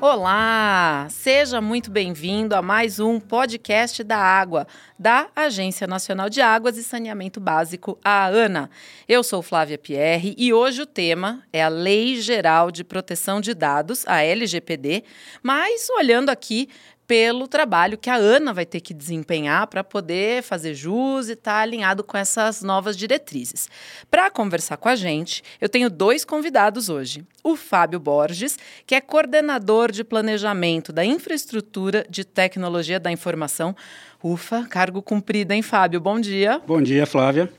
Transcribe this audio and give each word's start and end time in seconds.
Olá! 0.00 1.08
Seja 1.10 1.60
muito 1.60 1.90
bem-vindo 1.90 2.54
a 2.54 2.62
mais 2.62 3.00
um 3.00 3.18
podcast 3.18 4.04
da 4.04 4.16
Água, 4.16 4.64
da 4.96 5.28
Agência 5.34 5.88
Nacional 5.88 6.30
de 6.30 6.40
Águas 6.40 6.78
e 6.78 6.84
Saneamento 6.84 7.40
Básico, 7.40 7.98
a 8.04 8.28
ANA. 8.28 8.70
Eu 9.08 9.24
sou 9.24 9.42
Flávia 9.42 9.76
Pierre 9.76 10.36
e 10.38 10.52
hoje 10.52 10.82
o 10.82 10.86
tema 10.86 11.42
é 11.52 11.64
a 11.64 11.68
Lei 11.68 12.20
Geral 12.20 12.70
de 12.70 12.84
Proteção 12.84 13.40
de 13.40 13.52
Dados, 13.54 14.06
a 14.06 14.22
LGPD, 14.22 15.02
mas 15.42 15.90
olhando 15.90 16.30
aqui 16.30 16.68
pelo 17.08 17.48
trabalho 17.48 17.96
que 17.96 18.10
a 18.10 18.16
Ana 18.16 18.52
vai 18.52 18.66
ter 18.66 18.82
que 18.82 18.92
desempenhar 18.92 19.66
para 19.66 19.82
poder 19.82 20.42
fazer 20.42 20.74
jus 20.74 21.30
e 21.30 21.32
estar 21.32 21.54
tá 21.54 21.60
alinhado 21.60 22.04
com 22.04 22.18
essas 22.18 22.62
novas 22.62 22.98
diretrizes. 22.98 23.70
Para 24.10 24.30
conversar 24.30 24.76
com 24.76 24.90
a 24.90 24.94
gente, 24.94 25.42
eu 25.58 25.70
tenho 25.70 25.88
dois 25.88 26.22
convidados 26.22 26.90
hoje. 26.90 27.24
O 27.42 27.56
Fábio 27.56 27.98
Borges, 27.98 28.58
que 28.86 28.94
é 28.94 29.00
coordenador 29.00 29.90
de 29.90 30.04
planejamento 30.04 30.92
da 30.92 31.02
infraestrutura 31.02 32.04
de 32.10 32.26
tecnologia 32.26 33.00
da 33.00 33.10
informação. 33.10 33.74
Ufa, 34.22 34.66
cargo 34.68 35.00
cumprido, 35.00 35.54
hein, 35.54 35.62
Fábio? 35.62 36.00
Bom 36.00 36.20
dia. 36.20 36.60
Bom 36.66 36.82
dia, 36.82 37.06
Flávia. 37.06 37.50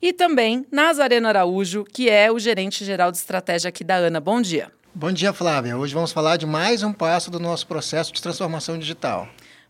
E 0.00 0.14
também 0.14 0.64
Nazareno 0.72 1.28
Araújo, 1.28 1.84
que 1.84 2.08
é 2.08 2.32
o 2.32 2.38
gerente 2.38 2.82
geral 2.86 3.12
de 3.12 3.18
estratégia 3.18 3.68
aqui 3.68 3.84
da 3.84 3.96
ANA. 3.96 4.18
Bom 4.18 4.40
dia. 4.40 4.72
Bom 4.96 5.10
dia, 5.10 5.32
Flávia. 5.32 5.76
Hoje 5.76 5.92
vamos 5.92 6.12
falar 6.12 6.36
de 6.36 6.46
mais 6.46 6.84
um 6.84 6.92
passo 6.92 7.28
do 7.28 7.40
nosso 7.40 7.66
processo 7.66 8.12
de 8.12 8.22
transformação 8.22 8.78
digital. 8.78 9.26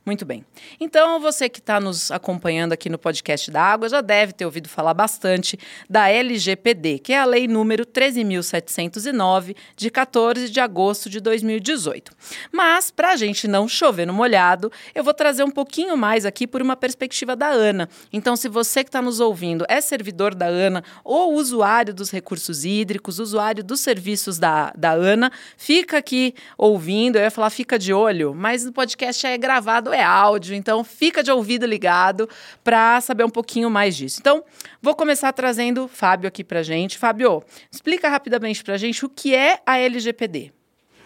Muito 0.07 0.27
bem. 0.27 0.45
Então, 0.79 1.19
você 1.19 1.49
que 1.49 1.61
está 1.61 1.81
nos 1.81 2.11
acompanhando 2.11 2.75
aqui 2.75 2.91
no 2.91 2.99
podcast 2.99 3.51
da 3.51 3.63
Água 3.63 3.89
já 3.89 4.03
deve 4.03 4.35
ter 4.35 4.45
ouvido 4.45 4.69
falar 4.69 4.93
bastante 4.93 5.59
da 5.89 6.11
LGPD, 6.11 6.99
que 6.99 7.15
é 7.15 7.19
a 7.19 7.25
lei 7.25 7.49
número 7.49 7.87
13.709, 7.87 9.57
de 9.75 9.89
14 9.89 10.51
de 10.51 10.61
agosto 10.61 11.09
de 11.09 11.21
2018. 11.21 12.13
Mas, 12.53 12.91
para 12.91 13.13
a 13.13 13.17
gente 13.17 13.49
não 13.49 13.67
chover 13.67 14.07
no 14.07 14.13
molhado, 14.13 14.71
eu 14.95 15.03
vou 15.03 15.15
trazer 15.15 15.43
um 15.43 15.51
pouquinho 15.51 15.97
mais 15.97 16.27
aqui 16.27 16.47
por 16.47 16.61
uma 16.61 16.77
perspectiva 16.77 17.35
da 17.35 17.49
ANA. 17.49 17.89
Então, 18.13 18.37
se 18.37 18.47
você 18.47 18.85
que 18.85 18.91
está 18.91 19.01
nos 19.01 19.21
ouvindo 19.21 19.65
é 19.71 19.81
servidor 19.81 20.35
da 20.35 20.47
ANA 20.47 20.85
ou 21.03 21.33
usuário 21.33 21.95
dos 21.95 22.11
recursos 22.11 22.63
hídricos, 22.67 23.19
usuário 23.19 23.65
dos 23.65 23.81
serviços 23.81 24.39
da, 24.39 24.71
da 24.77 24.93
ANA, 24.93 25.33
fica 25.57 25.97
aqui 25.97 26.35
ouvindo. 26.59 27.17
Eu 27.17 27.23
ia 27.23 27.31
falar 27.31 27.49
fica 27.49 27.79
de 27.79 27.95
olho, 27.95 28.35
mas 28.35 28.67
o 28.67 28.73
podcast 28.73 29.27
é 29.27 29.39
gravado 29.39 29.94
é 29.95 30.03
áudio, 30.03 30.55
então 30.55 30.85
fica 30.85 31.23
de 31.23 31.31
ouvido 31.31 31.65
ligado 31.65 32.29
para 32.63 33.01
saber 33.01 33.25
um 33.25 33.31
pouquinho 33.31 33.71
mais 33.71 33.97
disso. 33.97 34.19
Então, 34.21 34.45
vou 34.83 34.95
começar 34.95 35.33
trazendo 35.33 35.89
Fábio 35.89 36.29
aqui 36.29 36.45
para 36.45 36.63
gente. 36.63 36.99
Fábio, 36.99 37.43
explica 37.71 38.09
rapidamente 38.09 38.63
para 38.63 38.77
gente 38.77 39.05
o 39.05 39.09
que 39.09 39.35
é 39.35 39.61
a 39.65 39.79
LGPD. 39.79 40.53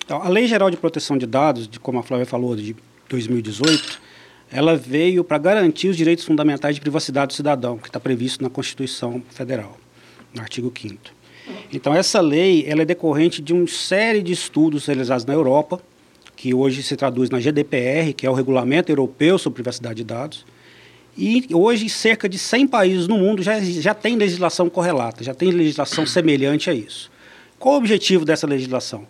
Então, 0.04 0.22
a 0.22 0.28
Lei 0.28 0.46
Geral 0.46 0.70
de 0.70 0.76
Proteção 0.76 1.18
de 1.18 1.26
Dados, 1.26 1.68
de, 1.68 1.78
como 1.78 1.98
a 1.98 2.02
Flávia 2.02 2.26
falou, 2.26 2.56
de 2.56 2.74
2018, 3.08 4.00
ela 4.50 4.74
veio 4.74 5.22
para 5.22 5.36
garantir 5.36 5.88
os 5.88 5.96
direitos 5.96 6.24
fundamentais 6.24 6.74
de 6.74 6.80
privacidade 6.80 7.28
do 7.28 7.34
cidadão, 7.34 7.76
que 7.76 7.88
está 7.88 8.00
previsto 8.00 8.42
na 8.42 8.48
Constituição 8.48 9.22
Federal, 9.30 9.76
no 10.34 10.40
artigo 10.40 10.72
5 10.74 11.18
então, 11.72 11.94
essa 11.94 12.20
lei 12.20 12.64
ela 12.66 12.82
é 12.82 12.84
decorrente 12.84 13.42
de 13.42 13.52
uma 13.52 13.66
série 13.66 14.22
de 14.22 14.32
estudos 14.32 14.86
realizados 14.86 15.24
na 15.24 15.34
Europa, 15.34 15.80
que 16.38 16.54
hoje 16.54 16.84
se 16.84 16.94
traduz 16.94 17.30
na 17.30 17.40
GDPR, 17.40 18.12
que 18.16 18.24
é 18.24 18.30
o 18.30 18.32
Regulamento 18.32 18.92
Europeu 18.92 19.36
sobre 19.38 19.56
Privacidade 19.56 19.96
de 19.96 20.04
Dados. 20.04 20.46
E 21.16 21.44
hoje, 21.52 21.88
cerca 21.88 22.28
de 22.28 22.38
100 22.38 22.68
países 22.68 23.08
no 23.08 23.18
mundo 23.18 23.42
já, 23.42 23.58
já 23.60 23.92
tem 23.92 24.14
legislação 24.14 24.70
correlata, 24.70 25.24
já 25.24 25.34
tem 25.34 25.50
legislação 25.50 26.06
semelhante 26.06 26.70
a 26.70 26.72
isso. 26.72 27.10
Qual 27.58 27.74
o 27.74 27.78
objetivo 27.78 28.24
dessa 28.24 28.46
legislação? 28.46 29.04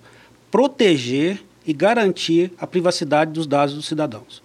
Proteger 0.51 1.39
e 1.67 1.75
garantir 1.75 2.51
a 2.59 2.67
privacidade 2.67 3.31
dos 3.31 3.47
dados 3.47 3.75
dos 3.75 3.87
cidadãos. 3.87 4.43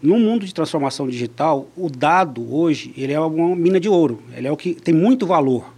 No 0.00 0.16
mundo 0.16 0.46
de 0.46 0.54
transformação 0.54 1.08
digital, 1.08 1.68
o 1.76 1.90
dado 1.90 2.54
hoje 2.54 2.94
ele 2.96 3.12
é 3.12 3.18
uma 3.18 3.56
mina 3.56 3.80
de 3.80 3.88
ouro, 3.88 4.22
ele 4.36 4.46
é 4.46 4.52
o 4.52 4.56
que 4.56 4.74
tem 4.74 4.94
muito 4.94 5.26
valor. 5.26 5.74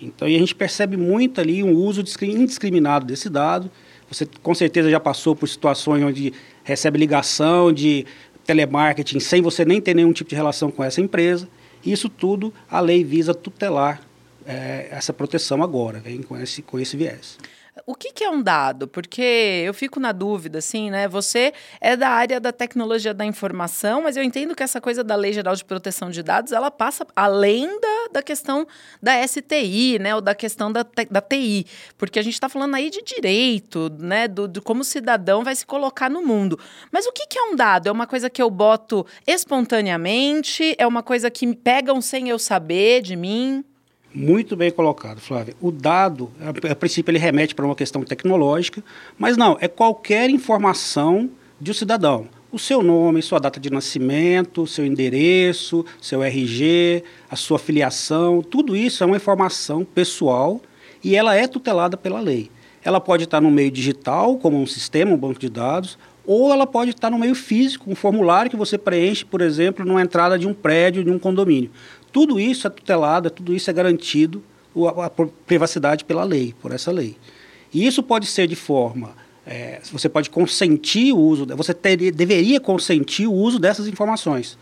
Então, 0.00 0.26
a 0.26 0.30
gente 0.32 0.52
percebe 0.52 0.96
muito 0.96 1.40
ali 1.40 1.62
um 1.62 1.72
uso 1.72 2.02
indiscriminado 2.22 3.06
desse 3.06 3.30
dado 3.30 3.70
você 4.12 4.28
com 4.42 4.54
certeza 4.54 4.90
já 4.90 5.00
passou 5.00 5.34
por 5.34 5.48
situações 5.48 6.02
onde 6.02 6.32
recebe 6.62 6.98
ligação 6.98 7.72
de 7.72 8.06
telemarketing 8.44 9.20
sem 9.20 9.40
você 9.40 9.64
nem 9.64 9.80
ter 9.80 9.94
nenhum 9.94 10.12
tipo 10.12 10.30
de 10.30 10.36
relação 10.36 10.70
com 10.70 10.84
essa 10.84 11.00
empresa. 11.00 11.48
Isso 11.84 12.08
tudo 12.08 12.52
a 12.70 12.80
lei 12.80 13.02
visa 13.02 13.34
tutelar 13.34 14.00
é, 14.46 14.88
essa 14.90 15.12
proteção 15.12 15.62
agora, 15.62 16.00
vem 16.00 16.22
com 16.22 16.36
esse, 16.36 16.62
com 16.62 16.78
esse 16.78 16.96
viés. 16.96 17.38
O 17.86 17.94
que, 17.94 18.12
que, 18.12 18.22
é 18.22 18.28
um 18.28 18.42
dado? 18.42 18.86
Porque 18.86 19.62
eu 19.64 19.72
fico 19.72 19.98
na 19.98 20.12
dúvida, 20.12 20.58
assim, 20.58 20.90
né? 20.90 21.08
Você 21.08 21.54
é 21.80 21.96
da 21.96 22.10
área 22.10 22.38
da 22.38 22.52
tecnologia 22.52 23.14
da 23.14 23.24
informação, 23.24 24.02
mas 24.02 24.14
eu 24.14 24.22
entendo 24.22 24.54
que 24.54 24.62
essa 24.62 24.78
coisa 24.78 25.02
da 25.02 25.16
Lei 25.16 25.32
Geral 25.32 25.56
de 25.56 25.64
Proteção 25.64 26.10
de 26.10 26.22
Dados, 26.22 26.52
ela 26.52 26.70
passa 26.70 27.06
além 27.16 27.66
da, 27.80 28.08
da 28.12 28.22
questão 28.22 28.66
da 29.02 29.26
STI, 29.26 29.98
né? 29.98 30.14
Ou 30.14 30.20
da 30.20 30.34
questão 30.34 30.70
da, 30.70 30.84
da 31.10 31.22
TI. 31.22 31.66
Porque 31.96 32.18
a 32.18 32.22
gente 32.22 32.34
está 32.34 32.46
falando 32.46 32.74
aí 32.74 32.90
de 32.90 33.02
direito, 33.02 33.90
né? 33.98 34.28
Do, 34.28 34.60
como 34.60 34.82
o 34.82 34.84
cidadão 34.84 35.42
vai 35.42 35.56
se 35.56 35.64
colocar 35.64 36.10
no 36.10 36.20
mundo. 36.20 36.58
Mas 36.90 37.06
o 37.06 37.12
que, 37.12 37.26
que 37.26 37.38
é 37.38 37.42
um 37.44 37.56
dado? 37.56 37.88
É 37.88 37.92
uma 37.92 38.06
coisa 38.06 38.28
que 38.28 38.42
eu 38.42 38.50
boto 38.50 39.06
espontaneamente? 39.26 40.74
É 40.76 40.86
uma 40.86 41.02
coisa 41.02 41.30
que 41.30 41.46
me 41.46 41.56
pegam 41.56 42.02
sem 42.02 42.28
eu 42.28 42.38
saber 42.38 43.00
de 43.00 43.16
mim? 43.16 43.64
Muito 44.14 44.54
bem 44.54 44.70
colocado, 44.70 45.20
Flávia. 45.20 45.54
O 45.60 45.70
dado, 45.70 46.30
a, 46.40 46.72
a 46.72 46.76
princípio, 46.76 47.10
ele 47.10 47.18
remete 47.18 47.54
para 47.54 47.64
uma 47.64 47.74
questão 47.74 48.02
tecnológica, 48.02 48.84
mas 49.18 49.36
não, 49.36 49.56
é 49.60 49.66
qualquer 49.68 50.28
informação 50.28 51.30
de 51.58 51.70
um 51.70 51.74
cidadão. 51.74 52.28
O 52.50 52.58
seu 52.58 52.82
nome, 52.82 53.22
sua 53.22 53.38
data 53.38 53.58
de 53.58 53.70
nascimento, 53.70 54.66
seu 54.66 54.84
endereço, 54.84 55.86
seu 56.00 56.22
RG, 56.22 57.02
a 57.30 57.36
sua 57.36 57.58
filiação, 57.58 58.42
tudo 58.42 58.76
isso 58.76 59.02
é 59.02 59.06
uma 59.06 59.16
informação 59.16 59.82
pessoal 59.82 60.60
e 61.02 61.16
ela 61.16 61.34
é 61.34 61.46
tutelada 61.46 61.96
pela 61.96 62.20
lei. 62.20 62.50
Ela 62.84 63.00
pode 63.00 63.24
estar 63.24 63.40
no 63.40 63.50
meio 63.50 63.70
digital, 63.70 64.36
como 64.36 64.60
um 64.60 64.66
sistema, 64.66 65.12
um 65.12 65.16
banco 65.16 65.40
de 65.40 65.48
dados, 65.48 65.96
ou 66.26 66.52
ela 66.52 66.66
pode 66.66 66.90
estar 66.90 67.10
no 67.10 67.18
meio 67.18 67.34
físico, 67.34 67.90
um 67.90 67.94
formulário 67.94 68.50
que 68.50 68.56
você 68.56 68.76
preenche, 68.76 69.24
por 69.24 69.40
exemplo, 69.40 69.84
numa 69.84 70.02
entrada 70.02 70.38
de 70.38 70.46
um 70.46 70.52
prédio, 70.52 71.02
de 71.02 71.10
um 71.10 71.18
condomínio. 71.18 71.70
Tudo 72.12 72.38
isso 72.38 72.66
é 72.66 72.70
tutelado, 72.70 73.30
tudo 73.30 73.54
isso 73.54 73.70
é 73.70 73.72
garantido 73.72 74.42
a, 74.76 75.06
a 75.06 75.10
privacidade 75.10 76.04
pela 76.04 76.24
lei, 76.24 76.54
por 76.60 76.72
essa 76.72 76.92
lei. 76.92 77.16
E 77.72 77.86
isso 77.86 78.02
pode 78.02 78.26
ser 78.26 78.46
de 78.46 78.54
forma, 78.54 79.14
é, 79.46 79.80
você 79.90 80.08
pode 80.08 80.28
consentir 80.28 81.12
o 81.14 81.18
uso, 81.18 81.46
você 81.56 81.74
deveria 82.12 82.60
consentir 82.60 83.26
o 83.26 83.32
uso 83.32 83.58
dessas 83.58 83.88
informações 83.88 84.58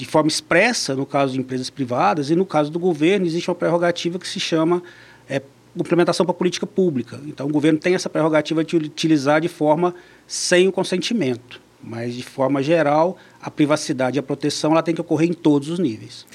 de 0.00 0.06
forma 0.06 0.28
expressa, 0.28 0.94
no 0.94 1.04
caso 1.04 1.34
de 1.34 1.38
empresas 1.38 1.68
privadas, 1.68 2.30
e 2.30 2.34
no 2.34 2.46
caso 2.46 2.70
do 2.70 2.78
governo 2.78 3.26
existe 3.26 3.50
uma 3.50 3.54
prerrogativa 3.54 4.18
que 4.18 4.26
se 4.26 4.40
chama 4.40 4.82
é, 5.28 5.42
implementação 5.76 6.24
para 6.24 6.34
política 6.34 6.66
pública. 6.66 7.20
Então 7.26 7.46
o 7.46 7.52
governo 7.52 7.78
tem 7.78 7.94
essa 7.94 8.08
prerrogativa 8.08 8.64
de 8.64 8.76
utilizar 8.76 9.42
de 9.42 9.48
forma 9.48 9.94
sem 10.26 10.66
o 10.66 10.72
consentimento, 10.72 11.60
mas 11.84 12.14
de 12.14 12.22
forma 12.22 12.62
geral 12.62 13.18
a 13.42 13.50
privacidade 13.50 14.16
e 14.16 14.20
a 14.20 14.22
proteção 14.22 14.72
ela 14.72 14.82
tem 14.82 14.94
que 14.94 15.02
ocorrer 15.02 15.28
em 15.28 15.34
todos 15.34 15.68
os 15.68 15.78
níveis. 15.78 16.26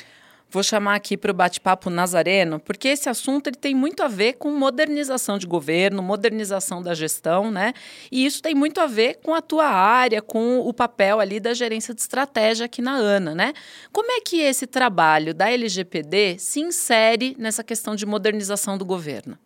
Vou 0.50 0.63
chamar 0.63 0.95
aqui 0.95 1.17
para 1.17 1.31
o 1.31 1.33
bate-papo 1.33 1.89
Nazareno, 1.89 2.59
porque 2.59 2.88
esse 2.88 3.09
assunto 3.09 3.47
ele 3.47 3.57
tem 3.57 3.75
muito 3.75 4.01
a 4.03 4.07
ver 4.07 4.33
com 4.33 4.51
modernização 4.51 5.38
de 5.38 5.45
governo, 5.45 6.01
modernização 6.01 6.81
da 6.81 6.94
gestão, 6.94 7.51
né? 7.51 7.73
E 8.11 8.25
isso 8.25 8.41
tem 8.41 8.56
muito 8.56 8.79
a 8.79 8.88
ver 8.88 9.16
com 9.22 9.33
a 9.33 9.41
tua 9.41 9.66
área, 9.67 10.22
com 10.22 10.59
o 10.59 10.73
papel 10.73 11.19
ali 11.19 11.39
da 11.39 11.53
gerência 11.53 11.94
de 11.94 12.00
estratégia 12.00 12.67
aqui 12.67 12.81
na 12.81 12.94
ANA, 12.94 13.35
né? 13.35 13.53
Como 13.91 14.11
é 14.11 14.22
que 14.22 14.39
esse 14.39 14.66
trabalho 14.66 15.33
da 15.33 15.51
LGPD 15.51 16.38
se 16.39 16.62
insere 16.62 17.36
nessa 17.38 17.63
questão 17.63 17.95
de 17.95 18.06
modernização 18.06 18.77
do 18.77 18.86
governo? 18.86 19.38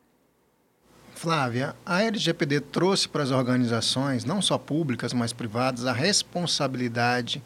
Flávia, 1.15 1.75
a 1.85 2.01
LGPD 2.03 2.61
trouxe 2.61 3.09
para 3.09 3.23
as 3.23 3.31
organizações, 3.31 4.23
não 4.23 4.41
só 4.41 4.57
públicas, 4.57 5.11
mas 5.11 5.33
privadas, 5.33 5.85
a 5.85 5.91
responsabilidade 5.91 7.43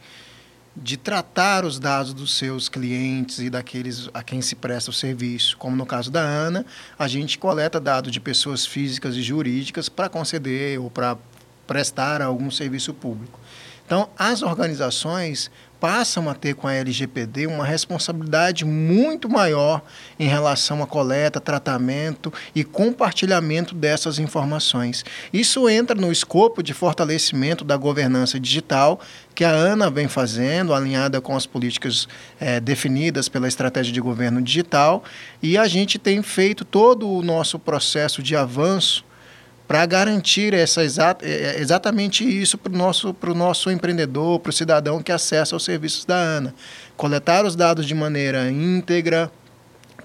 de 0.76 0.98
tratar 0.98 1.66
os 1.66 1.78
dados 1.78 2.14
dos 2.14 2.36
seus 2.36 2.68
clientes 2.68 3.40
e 3.40 3.50
daqueles 3.50 4.10
a 4.14 4.24
quem 4.24 4.42
se 4.42 4.56
presta 4.56 4.90
o 4.90 4.94
serviço. 4.94 5.56
Como 5.58 5.76
no 5.76 5.86
caso 5.86 6.10
da 6.10 6.22
ANA, 6.22 6.66
a 6.98 7.08
gente 7.08 7.38
coleta 7.38 7.80
dados 7.80 8.12
de 8.12 8.20
pessoas 8.20 8.66
físicas 8.66 9.16
e 9.16 9.22
jurídicas 9.22 9.88
para 9.88 10.10
conceder 10.10 10.80
ou 10.80 10.90
para 10.90 11.18
prestar 11.68 12.22
algum 12.22 12.50
serviço 12.50 12.94
público. 12.94 13.40
Então, 13.86 14.10
as 14.18 14.42
organizações 14.42 15.52
passam 15.84 16.30
a 16.30 16.34
ter 16.34 16.56
com 16.56 16.66
a 16.66 16.74
LGPD 16.74 17.46
uma 17.46 17.66
responsabilidade 17.66 18.64
muito 18.64 19.28
maior 19.28 19.82
em 20.18 20.26
relação 20.26 20.82
à 20.82 20.88
coleta, 20.88 21.42
tratamento 21.42 22.32
e 22.56 22.64
compartilhamento 22.64 23.76
dessas 23.76 24.18
informações. 24.18 25.04
Isso 25.34 25.68
entra 25.68 25.94
no 25.94 26.10
escopo 26.10 26.64
de 26.64 26.74
fortalecimento 26.74 27.66
da 27.66 27.76
governança 27.76 28.40
digital 28.40 28.98
que 29.36 29.44
a 29.44 29.52
ANA 29.52 29.90
vem 29.90 30.08
fazendo, 30.08 30.74
alinhada 30.74 31.20
com 31.20 31.36
as 31.36 31.46
políticas 31.46 32.08
é, 32.40 32.62
definidas 32.62 33.28
pela 33.28 33.50
estratégia 33.50 33.92
de 33.92 34.00
governo 34.00 34.42
digital, 34.42 35.04
e 35.42 35.58
a 35.58 35.68
gente 35.68 36.00
tem 36.00 36.24
feito 36.24 36.64
todo 36.64 37.10
o 37.10 37.22
nosso 37.22 37.60
processo 37.60 38.24
de 38.24 38.38
avanço 38.38 39.04
para 39.74 39.88
garantir 39.88 40.54
essa 40.54 40.84
exa 40.84 41.18
é, 41.24 41.56
é, 41.56 41.60
exatamente 41.60 42.24
isso 42.24 42.60
para 42.60 42.72
o 42.72 42.78
nosso, 42.78 43.16
nosso 43.36 43.72
empreendedor, 43.72 44.40
para 44.40 44.52
o 44.52 44.54
cidadão 44.54 45.02
que 45.02 45.12
acessa 45.12 45.56
os 45.56 45.66
serviços 45.66 46.06
da 46.06 46.16
ANA. 46.16 46.54
Coletar 46.96 47.44
os 47.44 47.56
dados 47.56 47.88
de 47.88 47.96
maneira 47.96 48.52
íntegra, 48.52 49.32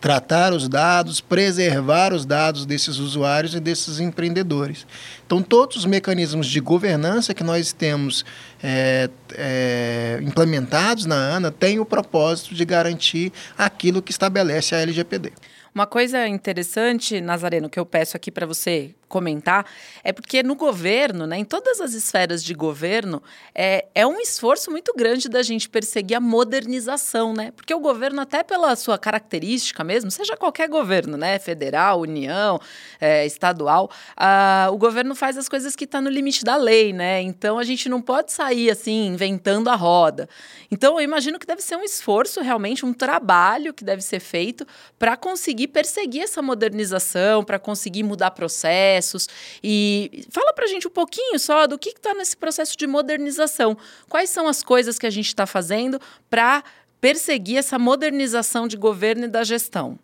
tratar 0.00 0.54
os 0.54 0.70
dados, 0.70 1.20
preservar 1.20 2.14
os 2.14 2.24
dados 2.24 2.64
desses 2.64 2.96
usuários 2.96 3.54
e 3.54 3.60
desses 3.60 4.00
empreendedores. 4.00 4.86
Então, 5.26 5.42
todos 5.42 5.76
os 5.76 5.84
mecanismos 5.84 6.46
de 6.46 6.60
governança 6.60 7.34
que 7.34 7.44
nós 7.44 7.70
temos 7.70 8.24
é, 8.62 9.10
é, 9.34 10.18
implementados 10.22 11.04
na 11.04 11.14
ANA 11.14 11.50
têm 11.50 11.78
o 11.78 11.84
propósito 11.84 12.54
de 12.54 12.64
garantir 12.64 13.30
aquilo 13.58 14.00
que 14.00 14.12
estabelece 14.12 14.74
a 14.74 14.78
LGPD. 14.78 15.30
Uma 15.74 15.86
coisa 15.86 16.26
interessante, 16.26 17.20
Nazareno, 17.20 17.68
que 17.68 17.78
eu 17.78 17.84
peço 17.84 18.16
aqui 18.16 18.30
para 18.30 18.46
você 18.46 18.94
comentar, 19.08 19.66
é 20.04 20.12
porque 20.12 20.42
no 20.42 20.54
governo, 20.54 21.26
né, 21.26 21.38
em 21.38 21.44
todas 21.44 21.80
as 21.80 21.94
esferas 21.94 22.44
de 22.44 22.54
governo, 22.54 23.22
é, 23.54 23.86
é 23.94 24.06
um 24.06 24.20
esforço 24.20 24.70
muito 24.70 24.92
grande 24.94 25.28
da 25.28 25.42
gente 25.42 25.68
perseguir 25.68 26.16
a 26.16 26.20
modernização, 26.20 27.32
né? 27.32 27.50
Porque 27.52 27.74
o 27.74 27.80
governo, 27.80 28.20
até 28.20 28.42
pela 28.42 28.76
sua 28.76 28.98
característica 28.98 29.82
mesmo, 29.82 30.10
seja 30.10 30.36
qualquer 30.36 30.68
governo, 30.68 31.16
né? 31.16 31.38
Federal, 31.38 32.00
União, 32.00 32.60
é, 33.00 33.24
estadual, 33.24 33.90
a, 34.16 34.68
o 34.70 34.76
governo 34.76 35.14
faz 35.14 35.38
as 35.38 35.48
coisas 35.48 35.74
que 35.74 35.84
estão 35.84 35.98
tá 35.98 36.02
no 36.02 36.10
limite 36.10 36.44
da 36.44 36.56
lei, 36.56 36.92
né? 36.92 37.22
Então 37.22 37.58
a 37.58 37.64
gente 37.64 37.88
não 37.88 38.02
pode 38.02 38.32
sair 38.32 38.70
assim, 38.70 39.06
inventando 39.06 39.68
a 39.68 39.74
roda. 39.74 40.28
Então 40.70 40.98
eu 40.98 41.04
imagino 41.04 41.38
que 41.38 41.46
deve 41.46 41.62
ser 41.62 41.76
um 41.76 41.82
esforço, 41.82 42.42
realmente, 42.42 42.84
um 42.84 42.92
trabalho 42.92 43.72
que 43.72 43.82
deve 43.82 44.02
ser 44.02 44.20
feito 44.20 44.66
para 44.98 45.16
conseguir 45.16 45.68
perseguir 45.68 46.22
essa 46.22 46.42
modernização, 46.42 47.42
para 47.42 47.58
conseguir 47.58 48.02
mudar 48.02 48.32
processos 48.32 48.97
processos. 48.98 49.28
E 49.62 50.24
fala 50.30 50.52
para 50.52 50.64
a 50.64 50.68
gente 50.68 50.86
um 50.86 50.90
pouquinho 50.90 51.38
só 51.38 51.66
do 51.66 51.78
que 51.78 51.90
está 51.90 52.14
nesse 52.14 52.36
processo 52.36 52.76
de 52.76 52.86
modernização. 52.86 53.76
Quais 54.08 54.30
são 54.30 54.48
as 54.48 54.62
coisas 54.62 54.98
que 54.98 55.06
a 55.06 55.10
gente 55.10 55.28
está 55.28 55.46
fazendo 55.46 56.00
para 56.28 56.62
perseguir 57.00 57.58
essa 57.58 57.78
modernização 57.78 58.66
de 58.66 58.76
governo 58.76 59.24
e 59.24 59.28
da 59.28 59.44
gestão? 59.44 59.98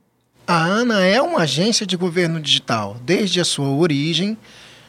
A 0.46 0.62
ANA 0.62 1.04
é 1.04 1.20
uma 1.20 1.40
agência 1.40 1.86
de 1.86 1.96
governo 1.96 2.40
digital. 2.40 2.96
Desde 3.02 3.40
a 3.40 3.44
sua 3.44 3.68
origem, 3.68 4.36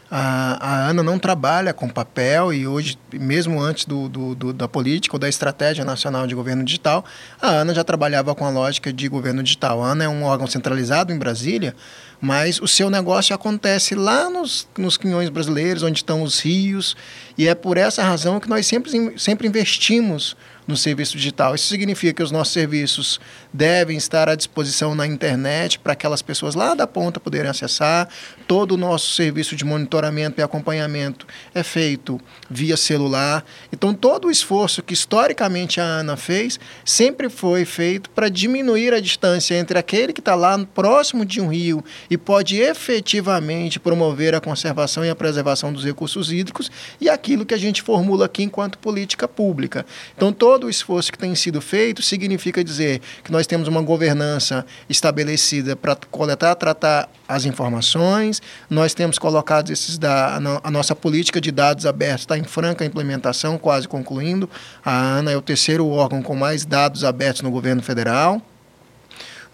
a, 0.10 0.58
a 0.60 0.90
ANA 0.90 1.02
não 1.02 1.18
trabalha 1.18 1.74
com 1.74 1.90
papel 1.90 2.54
e 2.54 2.68
hoje, 2.68 2.98
mesmo 3.12 3.60
antes 3.60 3.86
do, 3.86 4.08
do, 4.08 4.36
do, 4.36 4.54
da 4.54 4.68
política 4.68 5.16
ou 5.16 5.20
da 5.20 5.28
estratégia 5.28 5.84
nacional 5.84 6.28
de 6.28 6.36
governo 6.36 6.64
digital, 6.64 7.04
a 7.42 7.50
ANA 7.50 7.74
já 7.74 7.84
trabalhava 7.84 8.36
com 8.36 8.46
a 8.46 8.50
lógica 8.50 8.94
de 8.94 9.08
governo 9.08 9.42
digital. 9.42 9.84
A 9.84 9.92
ANA 9.92 10.04
é 10.04 10.10
um 10.10 10.24
órgão 10.24 10.46
centralizado 10.46 11.12
em 11.12 11.18
Brasília, 11.18 11.76
mas 12.22 12.62
o 12.62 12.68
seu 12.68 12.90
negócio 12.90 13.36
acontece 13.36 13.96
lá 13.96 14.30
nos, 14.30 14.68
nos 14.78 14.96
quinhões 14.96 15.30
brasileiros, 15.30 15.82
onde 15.82 16.00
estão 16.00 16.22
os 16.22 16.40
rios, 16.40 16.96
e 17.38 17.48
é 17.48 17.56
por 17.56 17.78
essa 17.78 18.04
razão 18.04 18.40
que 18.40 18.48
nós 18.48 18.68
sempre, 18.68 19.18
sempre 19.18 19.48
investimos 19.48 20.36
no 20.68 20.78
serviço 20.78 21.18
digital. 21.18 21.56
Isso 21.56 21.68
significa 21.68 22.14
que 22.14 22.24
os 22.24 22.32
nossos 22.32 22.54
serviços 22.54 23.20
devem 23.56 23.96
estar 23.96 24.28
à 24.28 24.36
disposição 24.36 24.94
na 24.94 25.08
internet 25.08 25.80
para 25.80 25.94
aquelas 25.94 26.22
pessoas 26.22 26.56
lá 26.56 26.76
da 26.76 26.86
ponta 26.86 27.20
poderem 27.20 27.50
acessar. 27.50 28.10
Todo 28.48 28.74
o 28.74 28.78
nosso 28.78 29.14
serviço 29.14 29.56
de 29.56 29.64
monitoramento 29.64 30.40
e 30.40 30.44
acompanhamento 30.44 31.26
é 31.54 31.64
feito 31.64 32.20
via 32.50 32.76
celular. 32.76 33.46
Então, 33.72 33.94
todo 33.94 34.28
o 34.28 34.32
esforço 34.32 34.84
que 34.84 34.94
historicamente 34.94 35.80
a 35.80 35.86
ANA 35.86 36.18
fez 36.18 36.60
sempre 36.84 37.30
foi 37.30 37.64
feito 37.64 38.10
para 38.10 38.30
diminuir 38.30 38.94
a 38.94 39.00
distância 39.00 39.56
entre 39.56 39.80
aquele 39.80 40.12
que 40.12 40.20
está 40.20 40.36
lá 40.36 40.56
próximo 40.74 41.26
de 41.26 41.40
um 41.40 41.48
rio 41.48 41.84
e 42.10 42.18
pode 42.18 42.58
efetivamente 42.58 43.80
promover 43.80 44.36
a 44.36 44.42
conservação 44.42 45.06
e 45.06 45.10
a 45.10 45.16
preservação 45.16 45.72
dos 45.72 45.86
recursos 45.86 46.32
hídricos 46.32 46.70
e 47.00 47.10
aquilo 47.10 47.46
que 47.46 47.54
a 47.54 47.58
gente 47.58 47.82
formula 47.82 48.26
aqui 48.26 48.44
enquanto 48.44 48.78
política 48.78 49.28
pública. 49.28 49.86
Então, 50.16 50.34
todo 50.34 50.68
o 50.68 50.70
esforço 50.70 51.12
que 51.12 51.18
tem 51.18 51.34
sido 51.36 51.62
feito 51.62 52.02
significa 52.02 52.64
dizer 52.64 53.02
que 53.24 53.32
nós 53.32 53.45
temos 53.48 53.68
uma 53.68 53.82
governança 53.82 54.66
estabelecida 54.90 55.76
para 55.76 55.96
coletar, 56.12 56.56
tratar 56.56 57.10
as 57.28 57.46
informações, 57.46 58.42
nós 58.70 58.94
temos 58.94 59.18
colocado 59.18 59.72
esses 59.72 59.98
da 59.98 60.36
a 60.36 60.72
nossa 60.72 60.96
política 60.96 61.40
de 61.40 61.52
dados 61.52 61.86
abertos 61.86 62.22
está 62.22 62.38
em 62.38 62.44
franca 62.44 62.86
implementação, 62.86 63.58
quase 63.58 63.88
concluindo. 63.88 64.50
A 64.84 65.18
ANA 65.18 65.32
é 65.32 65.38
o 65.38 65.42
terceiro 65.42 65.88
órgão 65.88 66.22
com 66.22 66.36
mais 66.36 66.66
dados 66.66 67.04
abertos 67.04 67.42
no 67.42 67.52
governo 67.52 67.82
federal. 67.82 68.42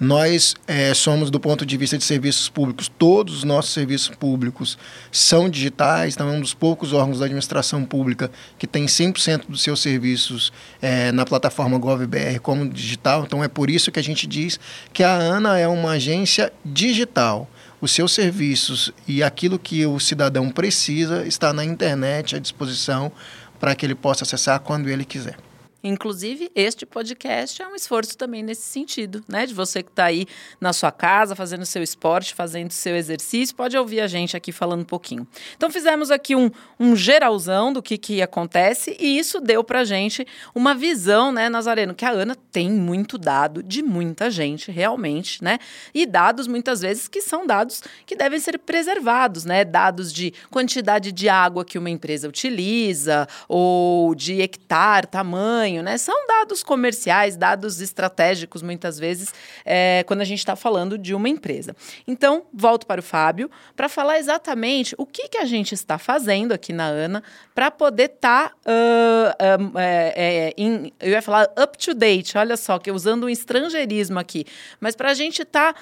Nós 0.03 0.55
é, 0.65 0.95
somos, 0.95 1.29
do 1.29 1.39
ponto 1.39 1.63
de 1.63 1.77
vista 1.77 1.95
de 1.95 2.03
serviços 2.03 2.49
públicos, 2.49 2.91
todos 2.97 3.35
os 3.35 3.43
nossos 3.43 3.71
serviços 3.71 4.09
públicos 4.09 4.75
são 5.11 5.47
digitais, 5.47 6.15
então 6.15 6.27
é 6.27 6.31
um 6.31 6.41
dos 6.41 6.55
poucos 6.55 6.91
órgãos 6.91 7.19
da 7.19 7.25
administração 7.25 7.85
pública 7.85 8.31
que 8.57 8.65
tem 8.65 8.87
100% 8.87 9.43
dos 9.47 9.61
seus 9.61 9.79
serviços 9.79 10.51
é, 10.81 11.11
na 11.11 11.23
plataforma 11.23 11.77
GovBR 11.77 12.39
como 12.41 12.67
digital. 12.67 13.25
Então 13.27 13.43
é 13.43 13.47
por 13.47 13.69
isso 13.69 13.91
que 13.91 13.99
a 13.99 14.03
gente 14.03 14.25
diz 14.25 14.59
que 14.91 15.03
a 15.03 15.13
ANA 15.13 15.59
é 15.59 15.67
uma 15.67 15.91
agência 15.91 16.51
digital 16.65 17.47
os 17.79 17.91
seus 17.91 18.11
serviços 18.11 18.91
e 19.07 19.21
aquilo 19.21 19.59
que 19.59 19.85
o 19.85 19.99
cidadão 19.99 20.49
precisa 20.49 21.27
está 21.27 21.53
na 21.53 21.63
internet 21.63 22.35
à 22.35 22.39
disposição 22.39 23.11
para 23.59 23.75
que 23.75 23.85
ele 23.85 23.95
possa 23.95 24.23
acessar 24.23 24.59
quando 24.61 24.89
ele 24.89 25.05
quiser. 25.05 25.37
Inclusive, 25.83 26.51
este 26.53 26.85
podcast 26.85 27.59
é 27.61 27.67
um 27.67 27.75
esforço 27.75 28.15
também 28.15 28.43
nesse 28.43 28.61
sentido, 28.61 29.23
né? 29.27 29.47
De 29.47 29.53
você 29.53 29.81
que 29.81 29.89
está 29.89 30.05
aí 30.05 30.27
na 30.59 30.73
sua 30.73 30.91
casa, 30.91 31.35
fazendo 31.35 31.65
seu 31.65 31.81
esporte, 31.81 32.35
fazendo 32.35 32.71
seu 32.71 32.95
exercício, 32.95 33.55
pode 33.55 33.75
ouvir 33.75 33.99
a 34.01 34.07
gente 34.07 34.37
aqui 34.37 34.51
falando 34.51 34.81
um 34.81 34.85
pouquinho. 34.85 35.27
Então, 35.57 35.71
fizemos 35.71 36.11
aqui 36.11 36.35
um, 36.35 36.51
um 36.79 36.95
geralzão 36.95 37.73
do 37.73 37.81
que, 37.81 37.97
que 37.97 38.21
acontece 38.21 38.95
e 38.99 39.17
isso 39.17 39.41
deu 39.41 39.63
para 39.63 39.83
gente 39.83 40.25
uma 40.53 40.75
visão, 40.75 41.31
né, 41.31 41.49
Nazareno, 41.49 41.95
que 41.95 42.05
a 42.05 42.11
Ana 42.11 42.35
tem 42.51 42.69
muito 42.69 43.17
dado 43.17 43.63
de 43.63 43.81
muita 43.81 44.29
gente, 44.29 44.71
realmente, 44.71 45.43
né? 45.43 45.57
E 45.93 46.05
dados, 46.05 46.45
muitas 46.45 46.81
vezes, 46.81 47.07
que 47.07 47.21
são 47.21 47.47
dados 47.47 47.81
que 48.05 48.15
devem 48.15 48.39
ser 48.39 48.59
preservados, 48.59 49.45
né? 49.45 49.65
Dados 49.65 50.13
de 50.13 50.31
quantidade 50.51 51.11
de 51.11 51.27
água 51.27 51.65
que 51.65 51.79
uma 51.79 51.89
empresa 51.89 52.27
utiliza 52.27 53.27
ou 53.47 54.13
de 54.13 54.41
hectare, 54.41 55.07
tamanho 55.07 55.70
tamanho, 55.71 55.81
né? 55.81 55.97
São 55.97 56.27
dados 56.27 56.61
comerciais, 56.61 57.37
dados 57.37 57.79
estratégicos, 57.79 58.61
muitas 58.61 58.99
vezes, 58.99 59.33
é, 59.65 60.03
quando 60.05 60.21
a 60.21 60.25
gente 60.25 60.39
está 60.39 60.55
falando 60.55 60.97
de 60.97 61.13
uma 61.15 61.29
empresa. 61.29 61.75
Então, 62.07 62.43
volto 62.53 62.85
para 62.85 62.99
o 62.99 63.03
Fábio 63.03 63.49
para 63.75 63.87
falar 63.87 64.19
exatamente 64.19 64.93
o 64.97 65.05
que, 65.05 65.29
que 65.29 65.37
a 65.37 65.45
gente 65.45 65.73
está 65.73 65.97
fazendo 65.97 66.51
aqui 66.51 66.73
na 66.73 66.85
ANA 66.85 67.23
para 67.55 67.71
poder 67.71 68.11
estar, 68.11 68.49
tá, 68.49 68.55
uh, 68.65 69.69
uh, 69.69 69.79
é, 69.79 70.53
é, 70.57 70.91
eu 70.99 71.11
ia 71.11 71.21
falar 71.21 71.49
up 71.61 71.77
to 71.77 71.93
date, 71.93 72.37
olha 72.37 72.57
só, 72.57 72.77
que 72.77 72.91
usando 72.91 73.25
um 73.25 73.29
estrangeirismo 73.29 74.19
aqui, 74.19 74.45
mas 74.79 74.95
para 74.95 75.11
a 75.11 75.13
gente 75.13 75.41
estar 75.43 75.73
tá, 75.73 75.79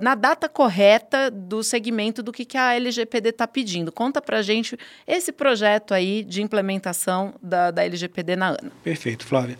uh, 0.00 0.04
na 0.04 0.14
data 0.14 0.48
correta 0.48 1.30
do 1.30 1.62
segmento 1.62 2.22
do 2.22 2.32
que, 2.32 2.44
que 2.44 2.56
a 2.56 2.74
LGPD 2.74 3.30
está 3.30 3.46
pedindo. 3.46 3.90
Conta 3.90 4.20
para 4.20 4.38
a 4.38 4.42
gente 4.42 4.78
esse 5.06 5.32
projeto 5.32 5.92
aí 5.92 6.22
de 6.22 6.42
implementação 6.42 7.34
da, 7.42 7.70
da 7.70 7.84
LGPD 7.84 8.36
na 8.36 8.48
ANA. 8.50 8.72
Perfeito, 8.82 9.26
Flávia. 9.26 9.58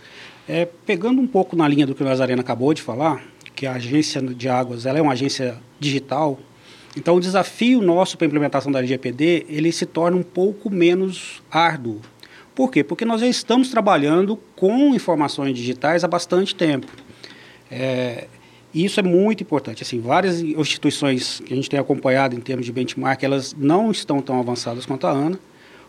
É, 0.48 0.64
pegando 0.64 1.20
um 1.20 1.26
pouco 1.26 1.56
na 1.56 1.66
linha 1.66 1.86
do 1.86 1.94
que 1.94 2.02
o 2.02 2.06
Nazarena 2.06 2.40
acabou 2.40 2.72
de 2.72 2.82
falar, 2.82 3.24
que 3.54 3.66
a 3.66 3.72
agência 3.72 4.20
de 4.20 4.48
águas 4.48 4.86
ela 4.86 4.98
é 4.98 5.02
uma 5.02 5.12
agência 5.12 5.58
digital, 5.80 6.38
então 6.96 7.16
o 7.16 7.20
desafio 7.20 7.82
nosso 7.82 8.16
para 8.16 8.26
a 8.26 8.28
implementação 8.28 8.72
da 8.72 8.78
LGPD 8.78 9.46
ele 9.48 9.70
se 9.70 9.84
torna 9.84 10.16
um 10.16 10.22
pouco 10.22 10.70
menos 10.70 11.42
árduo. 11.50 12.00
Por 12.54 12.70
quê? 12.70 12.82
Porque 12.82 13.04
nós 13.04 13.20
já 13.20 13.26
estamos 13.26 13.68
trabalhando 13.68 14.38
com 14.56 14.94
informações 14.94 15.54
digitais 15.54 16.04
há 16.04 16.08
bastante 16.08 16.54
tempo. 16.54 16.86
É, 17.70 18.28
e 18.72 18.84
isso 18.84 18.98
é 18.98 19.02
muito 19.02 19.42
importante. 19.42 19.82
Assim, 19.82 20.00
várias 20.00 20.40
instituições 20.40 21.40
que 21.40 21.52
a 21.52 21.56
gente 21.56 21.68
tem 21.68 21.78
acompanhado 21.78 22.34
em 22.34 22.40
termos 22.40 22.64
de 22.64 22.72
benchmark, 22.72 23.22
elas 23.22 23.54
não 23.58 23.90
estão 23.90 24.22
tão 24.22 24.38
avançadas 24.40 24.86
quanto 24.86 25.06
a 25.06 25.10
ANA. 25.10 25.38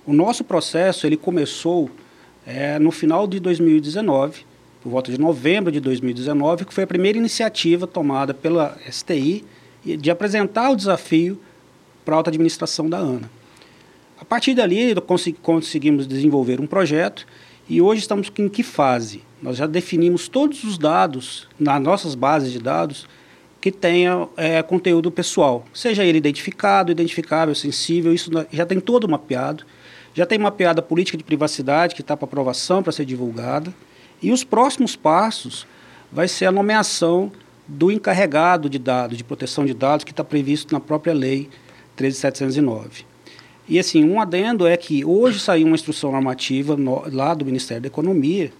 O 0.05 0.11
nosso 0.11 0.43
processo 0.43 1.07
ele 1.07 1.15
começou 1.15 1.89
é, 2.47 2.79
no 2.79 2.91
final 2.91 3.27
de 3.27 3.41
2019, 3.41 4.45
por 4.81 4.89
volta 4.89 5.11
de 5.11 5.19
novembro 5.19 5.69
de 5.69 5.81
2019, 5.81 6.63
que 6.63 6.73
foi 6.73 6.85
a 6.85 6.87
primeira 6.87 7.17
iniciativa 7.17 7.85
tomada 7.85 8.33
pela 8.33 8.77
STI 8.89 9.43
de 9.83 10.09
apresentar 10.09 10.69
o 10.71 10.75
desafio 10.75 11.37
para 12.05 12.15
a 12.15 12.17
alta 12.17 12.29
administração 12.29 12.89
da 12.89 12.97
ANA. 12.97 13.29
A 14.17 14.23
partir 14.23 14.53
dali, 14.53 14.95
conseguimos 15.41 16.07
desenvolver 16.07 16.61
um 16.61 16.65
projeto 16.65 17.27
e 17.67 17.81
hoje 17.81 18.01
estamos 18.01 18.31
em 18.37 18.47
que 18.47 18.63
fase? 18.63 19.21
Nós 19.41 19.57
já 19.57 19.67
definimos 19.67 20.29
todos 20.29 20.63
os 20.63 20.77
dados 20.77 21.47
nas 21.59 21.81
nossas 21.81 22.15
bases 22.15 22.53
de 22.53 22.59
dados 22.59 23.05
que 23.59 23.71
tenha 23.71 24.27
é, 24.37 24.63
conteúdo 24.63 25.11
pessoal, 25.11 25.65
seja 25.73 26.05
ele 26.05 26.17
identificado, 26.17 26.91
identificável, 26.91 27.53
sensível, 27.53 28.13
isso 28.13 28.31
já 28.51 28.65
tem 28.65 28.79
todo 28.79 29.07
mapeado. 29.09 29.65
Já 30.17 30.25
tem 30.25 30.39
mapeada 30.39 30.79
a 30.79 30.83
política 30.83 31.15
de 31.15 31.23
privacidade 31.23 31.93
que 31.93 32.01
está 32.01 32.17
para 32.17 32.25
aprovação, 32.25 32.81
para 32.81 32.91
ser 32.91 33.05
divulgada. 33.05 33.71
E 34.19 34.31
os 34.31 34.43
próximos 34.43 34.95
passos 34.95 35.67
vai 36.11 36.27
ser 36.27 36.47
a 36.47 36.51
nomeação 36.51 37.31
do 37.67 37.91
encarregado 37.91 38.67
de 38.67 38.79
dados, 38.79 39.15
de 39.15 39.23
proteção 39.23 39.63
de 39.63 39.75
dados, 39.75 40.03
que 40.03 40.09
está 40.09 40.23
previsto 40.23 40.73
na 40.73 40.79
própria 40.79 41.13
lei 41.13 41.47
13709. 41.95 43.05
E 43.69 43.77
assim, 43.77 44.03
um 44.03 44.19
adendo 44.19 44.65
é 44.65 44.75
que 44.75 45.05
hoje 45.05 45.39
saiu 45.39 45.67
uma 45.67 45.75
instrução 45.75 46.11
normativa 46.11 46.75
no, 46.75 47.03
lá 47.13 47.35
do 47.35 47.45
Ministério 47.45 47.83
da 47.83 47.87
Economia, 47.87 48.51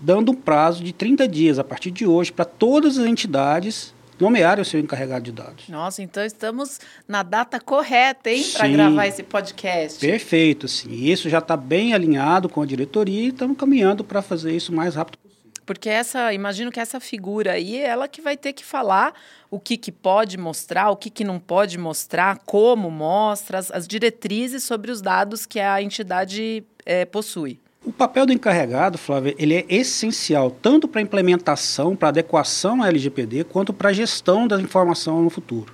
dando 0.00 0.30
um 0.30 0.36
prazo 0.36 0.84
de 0.84 0.92
30 0.92 1.26
dias 1.26 1.58
a 1.58 1.64
partir 1.64 1.90
de 1.90 2.06
hoje 2.06 2.30
para 2.30 2.44
todas 2.44 2.96
as 2.96 3.06
entidades 3.06 3.92
nomearem 4.18 4.62
o 4.62 4.64
seu 4.64 4.80
encarregado 4.80 5.24
de 5.24 5.32
dados. 5.32 5.68
Nossa, 5.68 6.02
então 6.02 6.24
estamos 6.24 6.80
na 7.06 7.22
data 7.22 7.60
correta, 7.60 8.30
hein, 8.30 8.44
para 8.52 8.68
gravar 8.68 9.06
esse 9.06 9.22
podcast. 9.22 10.00
Perfeito, 10.00 10.68
sim. 10.68 10.90
Isso 10.90 11.28
já 11.28 11.38
está 11.38 11.56
bem 11.56 11.94
alinhado 11.94 12.48
com 12.48 12.62
a 12.62 12.66
diretoria 12.66 13.22
e 13.22 13.28
estamos 13.28 13.56
caminhando 13.56 14.02
para 14.04 14.22
fazer 14.22 14.54
isso 14.54 14.72
o 14.72 14.74
mais 14.74 14.94
rápido 14.94 15.18
possível. 15.18 15.36
Porque 15.66 15.88
essa, 15.88 16.32
imagino 16.32 16.70
que 16.70 16.78
essa 16.78 17.00
figura 17.00 17.52
aí 17.52 17.76
é 17.76 17.86
ela 17.88 18.06
que 18.06 18.22
vai 18.22 18.36
ter 18.36 18.52
que 18.52 18.64
falar 18.64 19.12
o 19.50 19.58
que, 19.58 19.76
que 19.76 19.90
pode 19.90 20.38
mostrar, 20.38 20.90
o 20.90 20.96
que, 20.96 21.10
que 21.10 21.24
não 21.24 21.40
pode 21.40 21.76
mostrar, 21.76 22.38
como 22.46 22.88
mostra, 22.90 23.58
as, 23.58 23.70
as 23.72 23.88
diretrizes 23.88 24.62
sobre 24.62 24.92
os 24.92 25.02
dados 25.02 25.44
que 25.44 25.58
a 25.58 25.82
entidade 25.82 26.64
é, 26.84 27.04
possui. 27.04 27.58
O 27.86 27.92
papel 27.92 28.26
do 28.26 28.32
encarregado, 28.32 28.98
Flávia, 28.98 29.32
ele 29.38 29.54
é 29.54 29.64
essencial 29.68 30.50
tanto 30.50 30.88
para 30.88 31.00
a 31.00 31.02
implementação, 31.02 31.94
para 31.94 32.08
adequação 32.08 32.82
à 32.82 32.88
LGPD, 32.88 33.44
quanto 33.44 33.72
para 33.72 33.90
a 33.90 33.92
gestão 33.92 34.48
da 34.48 34.60
informação 34.60 35.22
no 35.22 35.30
futuro. 35.30 35.72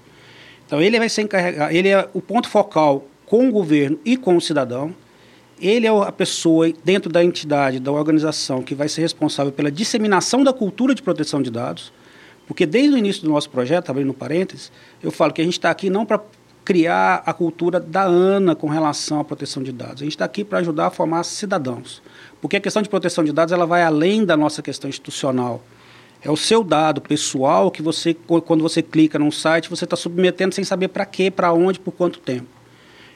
Então, 0.66 0.78
ele 0.78 0.99
vai 0.99 1.09
ser 1.09 1.23
encarregado, 1.23 1.75
ele 1.75 1.88
é 1.88 2.07
o 2.12 2.21
ponto 2.21 2.50
focal 2.50 3.07
com 3.25 3.49
o 3.49 3.50
governo 3.50 3.99
e 4.04 4.19
com 4.19 4.37
o 4.37 4.42
cidadão. 4.42 4.95
Ele 5.59 5.87
é 5.87 5.90
a 5.90 6.12
pessoa 6.12 6.71
dentro 6.85 7.11
da 7.11 7.25
entidade, 7.25 7.81
da 7.81 7.90
organização, 7.90 8.62
que 8.62 8.75
vai 8.75 8.90
ser 8.90 9.00
responsável 9.00 9.50
pela 9.50 9.71
disseminação 9.71 10.45
da 10.45 10.52
cultura 10.52 10.95
de 10.95 11.00
proteção 11.00 11.40
de 11.40 11.50
dados. 11.50 11.95
Porque 12.47 12.66
desde 12.66 12.95
o 12.95 12.99
início 12.99 13.23
do 13.23 13.31
nosso 13.31 13.49
projeto, 13.49 13.88
abrindo 13.88 14.12
parênteses, 14.12 14.71
eu 15.02 15.11
falo 15.11 15.33
que 15.33 15.40
a 15.40 15.45
gente 15.45 15.54
está 15.54 15.71
aqui 15.71 15.88
não 15.88 16.04
para 16.04 16.21
criar 16.64 17.23
a 17.26 17.33
cultura 17.33 17.81
da 17.81 18.04
ANA 18.04 18.54
com 18.54 18.69
relação 18.69 19.21
à 19.21 19.25
proteção 19.25 19.62
de 19.62 19.73
dados. 19.73 20.02
A 20.02 20.04
gente 20.04 20.14
está 20.14 20.25
aqui 20.25 20.45
para 20.45 20.59
ajudar 20.59 20.87
a 20.87 20.90
formar 20.90 21.25
cidadãos. 21.25 22.02
Porque 22.40 22.57
a 22.57 22.61
questão 22.61 22.83
de 22.83 22.88
proteção 22.88 23.25
de 23.25 23.33
dados 23.33 23.52
ela 23.52 23.66
vai 23.66 23.83
além 23.83 24.25
da 24.25 24.37
nossa 24.37 24.62
questão 24.62 24.88
institucional. 24.88 25.62
É 26.25 26.31
o 26.31 26.37
seu 26.37 26.62
dado 26.62 27.00
pessoal 27.00 27.71
que 27.71 27.83
você, 27.83 28.14
quando 28.14 28.62
você 28.62 28.81
clica 28.81 29.19
num 29.19 29.31
site, 29.31 29.69
você 29.69 29.85
está 29.85 29.97
submetendo 29.97 30.54
sem 30.54 30.62
saber 30.62 30.88
para 30.88 31.04
quê, 31.04 31.31
para 31.31 31.52
onde, 31.52 31.81
por 31.81 31.92
quanto 31.92 32.21
tempo. 32.21 32.47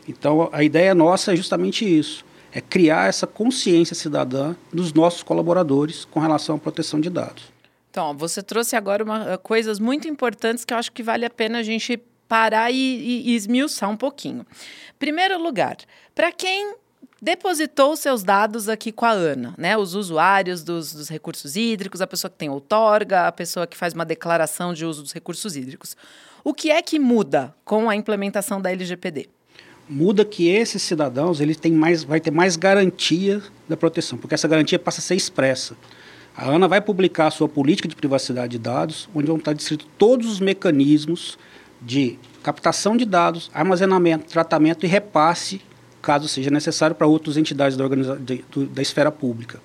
Então, 0.09 0.49
a 0.53 0.63
ideia 0.63 0.95
nossa 0.95 1.33
é 1.33 1.37
justamente 1.37 1.85
isso. 1.85 2.25
É 2.53 2.61
criar 2.61 3.09
essa 3.09 3.27
consciência 3.27 3.95
cidadã 3.95 4.57
dos 4.73 4.93
nossos 4.93 5.23
colaboradores 5.23 6.05
com 6.05 6.19
relação 6.19 6.57
à 6.57 6.59
proteção 6.59 7.01
de 7.01 7.11
dados. 7.11 7.45
Então, 7.91 8.17
você 8.17 8.43
trouxe 8.43 8.75
agora 8.77 9.05
uma, 9.05 9.39
coisas 9.39 9.79
muito 9.79 10.09
importantes 10.09 10.65
que 10.65 10.75
eu 10.75 10.79
acho 10.79 10.91
que 10.93 11.03
vale 11.03 11.25
a 11.25 11.31
pena 11.31 11.59
a 11.59 11.63
gente 11.63 12.01
parar 12.29 12.71
e, 12.71 12.77
e, 12.77 13.31
e 13.31 13.35
esmiuçar 13.35 13.91
um 13.91 13.97
pouquinho. 13.97 14.47
Primeiro 14.99 15.41
lugar, 15.43 15.77
para 16.15 16.33
quem 16.33 16.75
depositou 17.21 17.97
seus 17.97 18.23
dados 18.23 18.69
aqui 18.69 18.93
com 18.93 19.05
a 19.05 19.11
Ana, 19.11 19.55
né? 19.57 19.77
Os 19.77 19.95
usuários 19.95 20.63
dos, 20.63 20.93
dos, 20.93 21.09
recursos 21.09 21.57
hídricos, 21.57 22.01
a 22.01 22.07
pessoa 22.07 22.31
que 22.31 22.37
tem 22.37 22.49
outorga, 22.49 23.27
a 23.27 23.33
pessoa 23.33 23.67
que 23.67 23.77
faz 23.77 23.95
uma 23.95 24.05
declaração 24.05 24.75
de 24.75 24.85
uso 24.85 25.03
dos 25.03 25.13
recursos 25.13 25.57
hídricos. 25.57 25.97
O 26.45 26.55
que 26.55 26.71
é 26.71 26.81
que 26.83 26.99
muda 26.99 27.55
com 27.65 27.89
a 27.89 27.97
implementação 27.97 28.61
da 28.61 28.71
LGPD? 28.71 29.29
Muda 29.89 30.25
que 30.25 30.49
esses 30.49 30.83
cidadãos 30.83 31.41
eles 31.41 31.57
têm 31.57 31.73
mais, 31.73 32.05
vai 32.05 32.21
ter 32.21 32.31
mais 32.31 32.57
garantia 32.57 33.43
da 33.69 33.77
proteção, 33.77 34.19
porque 34.19 34.35
essa 34.35 34.49
garantia 34.49 34.79
passa 34.79 35.01
a 35.01 35.03
ser 35.03 35.15
expressa. 35.15 35.77
A 36.37 36.51
ANA 36.51 36.69
vai 36.69 36.81
publicar 36.81 37.29
a 37.29 37.31
sua 37.31 37.49
política 37.49 37.89
de 37.89 37.97
privacidade 37.97 38.53
de 38.53 38.59
dados, 38.59 39.09
onde 39.15 39.27
vão 39.27 39.39
estar 39.39 39.55
descritos 39.55 39.87
todos 39.97 40.29
os 40.29 40.39
mecanismos 40.39 41.39
de 41.81 42.19
captação 42.43 42.97
de 42.97 43.05
dados, 43.05 43.51
armazenamento, 43.53 44.27
tratamento 44.27 44.85
e 44.85 44.89
repasse, 44.89 45.61
caso 46.01 46.29
seja 46.29 46.51
necessário, 46.51 46.95
para 46.95 47.07
outras 47.07 47.37
entidades 47.37 47.77
da, 47.77 47.87
de, 48.17 48.45
da 48.67 48.83
esfera 48.83 49.11
pública. 49.11 49.61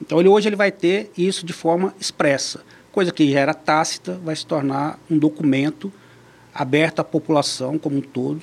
Então, 0.00 0.18
ele, 0.20 0.28
hoje 0.28 0.48
ele 0.48 0.56
vai 0.56 0.72
ter 0.72 1.10
isso 1.16 1.44
de 1.44 1.52
forma 1.52 1.94
expressa, 2.00 2.62
coisa 2.90 3.12
que 3.12 3.30
já 3.30 3.40
era 3.40 3.54
tácita, 3.54 4.18
vai 4.24 4.36
se 4.36 4.46
tornar 4.46 4.98
um 5.10 5.18
documento 5.18 5.92
aberto 6.54 7.00
à 7.00 7.04
população 7.04 7.78
como 7.78 7.96
um 7.96 8.00
todo, 8.00 8.40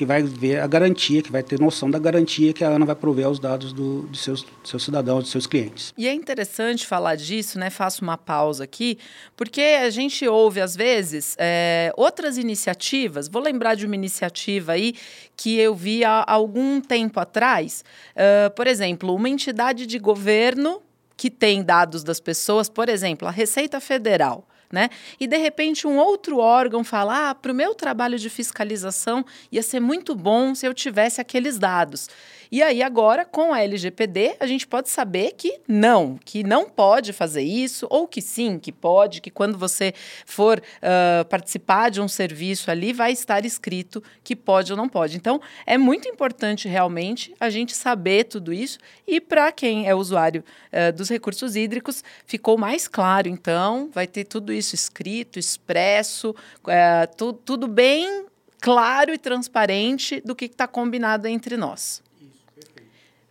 que 0.00 0.06
vai 0.06 0.22
ver 0.22 0.60
a 0.60 0.66
garantia, 0.66 1.20
que 1.20 1.30
vai 1.30 1.42
ter 1.42 1.60
noção 1.60 1.90
da 1.90 1.98
garantia 1.98 2.54
que 2.54 2.64
a 2.64 2.70
ANA 2.70 2.86
vai 2.86 2.94
prover 2.94 3.26
aos 3.26 3.38
dados 3.38 3.70
do, 3.70 4.08
de 4.10 4.16
seus, 4.16 4.46
seus 4.64 4.82
cidadãos, 4.82 5.24
de 5.24 5.28
seus 5.28 5.46
clientes. 5.46 5.92
E 5.94 6.08
é 6.08 6.14
interessante 6.14 6.86
falar 6.86 7.16
disso, 7.16 7.58
né? 7.58 7.68
Faço 7.68 8.02
uma 8.02 8.16
pausa 8.16 8.64
aqui, 8.64 8.96
porque 9.36 9.60
a 9.60 9.90
gente 9.90 10.26
ouve, 10.26 10.58
às 10.58 10.74
vezes, 10.74 11.36
é, 11.38 11.92
outras 11.98 12.38
iniciativas. 12.38 13.28
Vou 13.28 13.42
lembrar 13.42 13.74
de 13.74 13.84
uma 13.84 13.94
iniciativa 13.94 14.72
aí 14.72 14.94
que 15.36 15.58
eu 15.58 15.74
vi 15.74 16.02
há 16.02 16.24
algum 16.26 16.80
tempo 16.80 17.20
atrás. 17.20 17.84
Uh, 18.16 18.50
por 18.54 18.66
exemplo, 18.66 19.14
uma 19.14 19.28
entidade 19.28 19.84
de 19.84 19.98
governo 19.98 20.80
que 21.14 21.30
tem 21.30 21.62
dados 21.62 22.02
das 22.02 22.20
pessoas, 22.20 22.70
por 22.70 22.88
exemplo, 22.88 23.28
a 23.28 23.30
Receita 23.30 23.78
Federal 23.80 24.48
né? 24.72 24.88
E 25.18 25.26
de 25.26 25.36
repente 25.36 25.86
um 25.86 25.98
outro 25.98 26.38
órgão 26.38 26.84
fala: 26.84 27.30
ah, 27.30 27.34
para 27.34 27.52
o 27.52 27.54
meu 27.54 27.74
trabalho 27.74 28.18
de 28.18 28.30
fiscalização 28.30 29.24
ia 29.50 29.62
ser 29.62 29.80
muito 29.80 30.14
bom 30.14 30.54
se 30.54 30.66
eu 30.66 30.74
tivesse 30.74 31.20
aqueles 31.20 31.58
dados. 31.58 32.08
E 32.52 32.64
aí, 32.64 32.82
agora, 32.82 33.24
com 33.24 33.54
a 33.54 33.62
LGPD, 33.62 34.36
a 34.40 34.46
gente 34.46 34.66
pode 34.66 34.88
saber 34.88 35.34
que 35.36 35.60
não, 35.68 36.18
que 36.24 36.42
não 36.42 36.68
pode 36.68 37.12
fazer 37.12 37.42
isso, 37.42 37.86
ou 37.88 38.08
que 38.08 38.20
sim, 38.20 38.58
que 38.58 38.72
pode, 38.72 39.20
que 39.20 39.30
quando 39.30 39.56
você 39.56 39.94
for 40.26 40.58
uh, 40.58 41.24
participar 41.26 41.90
de 41.90 42.00
um 42.00 42.08
serviço 42.08 42.68
ali, 42.68 42.92
vai 42.92 43.12
estar 43.12 43.44
escrito 43.44 44.02
que 44.24 44.34
pode 44.34 44.72
ou 44.72 44.76
não 44.76 44.88
pode. 44.88 45.16
Então, 45.16 45.40
é 45.64 45.78
muito 45.78 46.08
importante 46.08 46.66
realmente 46.66 47.32
a 47.38 47.48
gente 47.48 47.72
saber 47.72 48.24
tudo 48.24 48.52
isso. 48.52 48.78
E 49.06 49.20
para 49.20 49.52
quem 49.52 49.88
é 49.88 49.94
usuário 49.94 50.42
uh, 50.72 50.92
dos 50.92 51.08
recursos 51.08 51.54
hídricos, 51.54 52.02
ficou 52.26 52.58
mais 52.58 52.88
claro. 52.88 53.28
Então, 53.28 53.88
vai 53.94 54.08
ter 54.08 54.24
tudo 54.24 54.52
isso 54.52 54.74
escrito, 54.74 55.38
expresso, 55.38 56.30
uh, 56.30 57.16
tu, 57.16 57.32
tudo 57.32 57.68
bem 57.68 58.26
claro 58.60 59.14
e 59.14 59.18
transparente 59.18 60.20
do 60.22 60.34
que 60.34 60.46
está 60.46 60.66
combinado 60.66 61.28
entre 61.28 61.56
nós. 61.56 62.02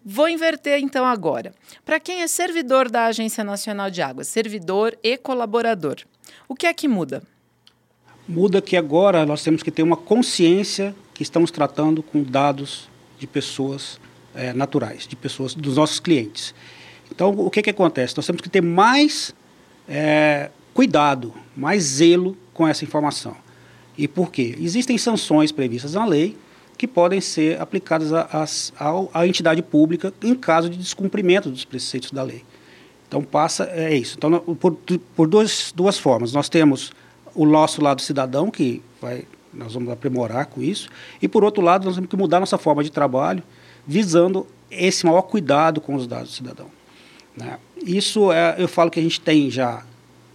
Vou 0.03 0.29
inverter 0.29 0.79
então 0.79 1.05
agora. 1.05 1.53
Para 1.85 1.99
quem 1.99 2.21
é 2.21 2.27
servidor 2.27 2.89
da 2.89 3.05
Agência 3.05 3.43
Nacional 3.43 3.91
de 3.91 4.01
Águas, 4.01 4.27
servidor 4.27 4.97
e 5.03 5.17
colaborador, 5.17 5.97
o 6.47 6.55
que 6.55 6.65
é 6.65 6.73
que 6.73 6.87
muda? 6.87 7.21
Muda 8.27 8.61
que 8.61 8.77
agora 8.77 9.25
nós 9.25 9.43
temos 9.43 9.61
que 9.61 9.71
ter 9.71 9.83
uma 9.83 9.97
consciência 9.97 10.95
que 11.13 11.23
estamos 11.23 11.51
tratando 11.51 12.01
com 12.01 12.23
dados 12.23 12.87
de 13.17 13.27
pessoas 13.27 13.99
é, 14.33 14.53
naturais, 14.53 15.07
de 15.07 15.15
pessoas 15.15 15.53
dos 15.53 15.75
nossos 15.75 15.99
clientes. 15.99 16.53
Então, 17.11 17.31
o 17.31 17.49
que, 17.49 17.61
que 17.61 17.69
acontece? 17.69 18.15
Nós 18.15 18.25
temos 18.25 18.41
que 18.41 18.49
ter 18.49 18.61
mais 18.61 19.33
é, 19.87 20.49
cuidado, 20.73 21.33
mais 21.57 21.83
zelo 21.83 22.37
com 22.53 22.67
essa 22.67 22.85
informação. 22.85 23.35
E 23.97 24.07
por 24.07 24.31
quê? 24.31 24.55
Existem 24.59 24.97
sanções 24.97 25.51
previstas 25.51 25.93
na 25.93 26.05
lei 26.05 26.37
que 26.79 26.88
podem 26.88 27.19
ser 27.19 27.59
aplicadas 27.59 28.13
à 29.13 29.27
entidade 29.27 29.62
pública 29.62 30.13
em 30.24 30.33
caso 30.33 30.69
de 30.69 30.77
descumprimento 30.77 31.50
dos 31.50 31.65
preceitos 31.65 32.09
da 32.09 32.24
lei. 32.24 32.45
Então, 33.05 33.21
passa, 33.21 33.65
é 33.65 33.93
isso. 33.93 34.15
Então, 34.17 34.39
por, 34.55 34.77
por 35.13 35.27
duas, 35.27 35.74
duas 35.75 36.00
formas. 36.00 36.31
Nós 36.31 36.48
temos 36.48 36.93
o 37.36 37.45
nosso 37.45 37.83
lado 37.83 38.01
cidadão, 38.01 38.50
que 38.50 38.81
vai, 39.01 39.25
nós 39.53 39.74
vamos 39.74 39.91
aprimorar 39.91 40.45
com 40.45 40.62
isso, 40.62 40.88
e, 41.21 41.27
por 41.27 41.43
outro 41.43 41.62
lado, 41.62 41.83
nós 41.83 41.95
temos 41.95 42.09
que 42.09 42.15
mudar 42.15 42.39
nossa 42.39 42.57
forma 42.57 42.81
de 42.81 42.89
trabalho, 42.89 43.43
visando 43.86 44.48
esse 44.71 45.05
maior 45.05 45.24
cuidado 45.24 45.81
com 45.81 45.95
os 45.95 46.07
dados 46.07 46.29
do 46.29 46.36
cidadão. 46.36 46.67
Né? 47.36 47.59
Isso, 47.86 48.31
é, 48.31 48.55
eu 48.57 48.69
falo 48.69 48.89
que 48.89 49.01
a 49.01 49.03
gente 49.03 49.19
tem 49.19 49.51
já 49.51 49.83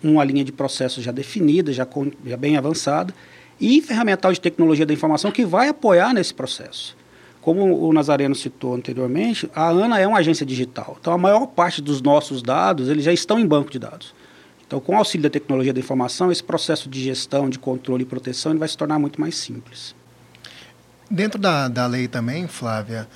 uma 0.03 0.23
linha 0.23 0.45
de 0.45 0.53
processo 0.53 1.01
já 1.01 1.11
definida, 1.11 1.73
já, 1.73 1.87
com, 1.87 2.11
já 2.27 2.37
bem 2.37 2.59
avançada, 2.59 3.15
e 3.61 3.81
ferramental 3.81 4.33
de 4.33 4.41
tecnologia 4.41 4.87
da 4.87 4.93
informação 4.93 5.31
que 5.31 5.45
vai 5.45 5.69
apoiar 5.69 6.13
nesse 6.13 6.35
processo. 6.35 6.97
Como 7.41 7.87
o 7.87 7.93
Nazareno 7.93 8.35
citou 8.35 8.75
anteriormente, 8.75 9.51
a 9.55 9.69
ANA 9.69 9.99
é 9.99 10.07
uma 10.07 10.19
agência 10.19 10.47
digital. 10.47 10.97
Então, 10.99 11.13
a 11.13 11.19
maior 11.19 11.47
parte 11.47 11.83
dos 11.83 12.01
nossos 12.01 12.43
dados 12.43 12.89
eles 12.89 13.05
já 13.05 13.13
estão 13.13 13.39
em 13.39 13.47
banco 13.47 13.71
de 13.71 13.79
dados. 13.79 14.15
Então, 14.67 14.81
com 14.81 14.95
o 14.95 14.97
auxílio 14.97 15.23
da 15.23 15.31
tecnologia 15.31 15.73
da 15.73 15.79
informação, 15.79 16.33
esse 16.33 16.43
processo 16.43 16.89
de 16.89 17.03
gestão, 17.03 17.51
de 17.51 17.59
controle 17.59 18.03
e 18.03 18.07
proteção 18.07 18.53
ele 18.53 18.59
vai 18.59 18.69
se 18.69 18.77
tornar 18.77 18.99
muito 18.99 19.21
mais 19.21 19.37
simples. 19.37 19.95
Dentro 21.11 21.39
da, 21.39 21.69
da 21.69 21.87
lei 21.87 22.09
também, 22.09 22.49
Flávia, 22.49 23.07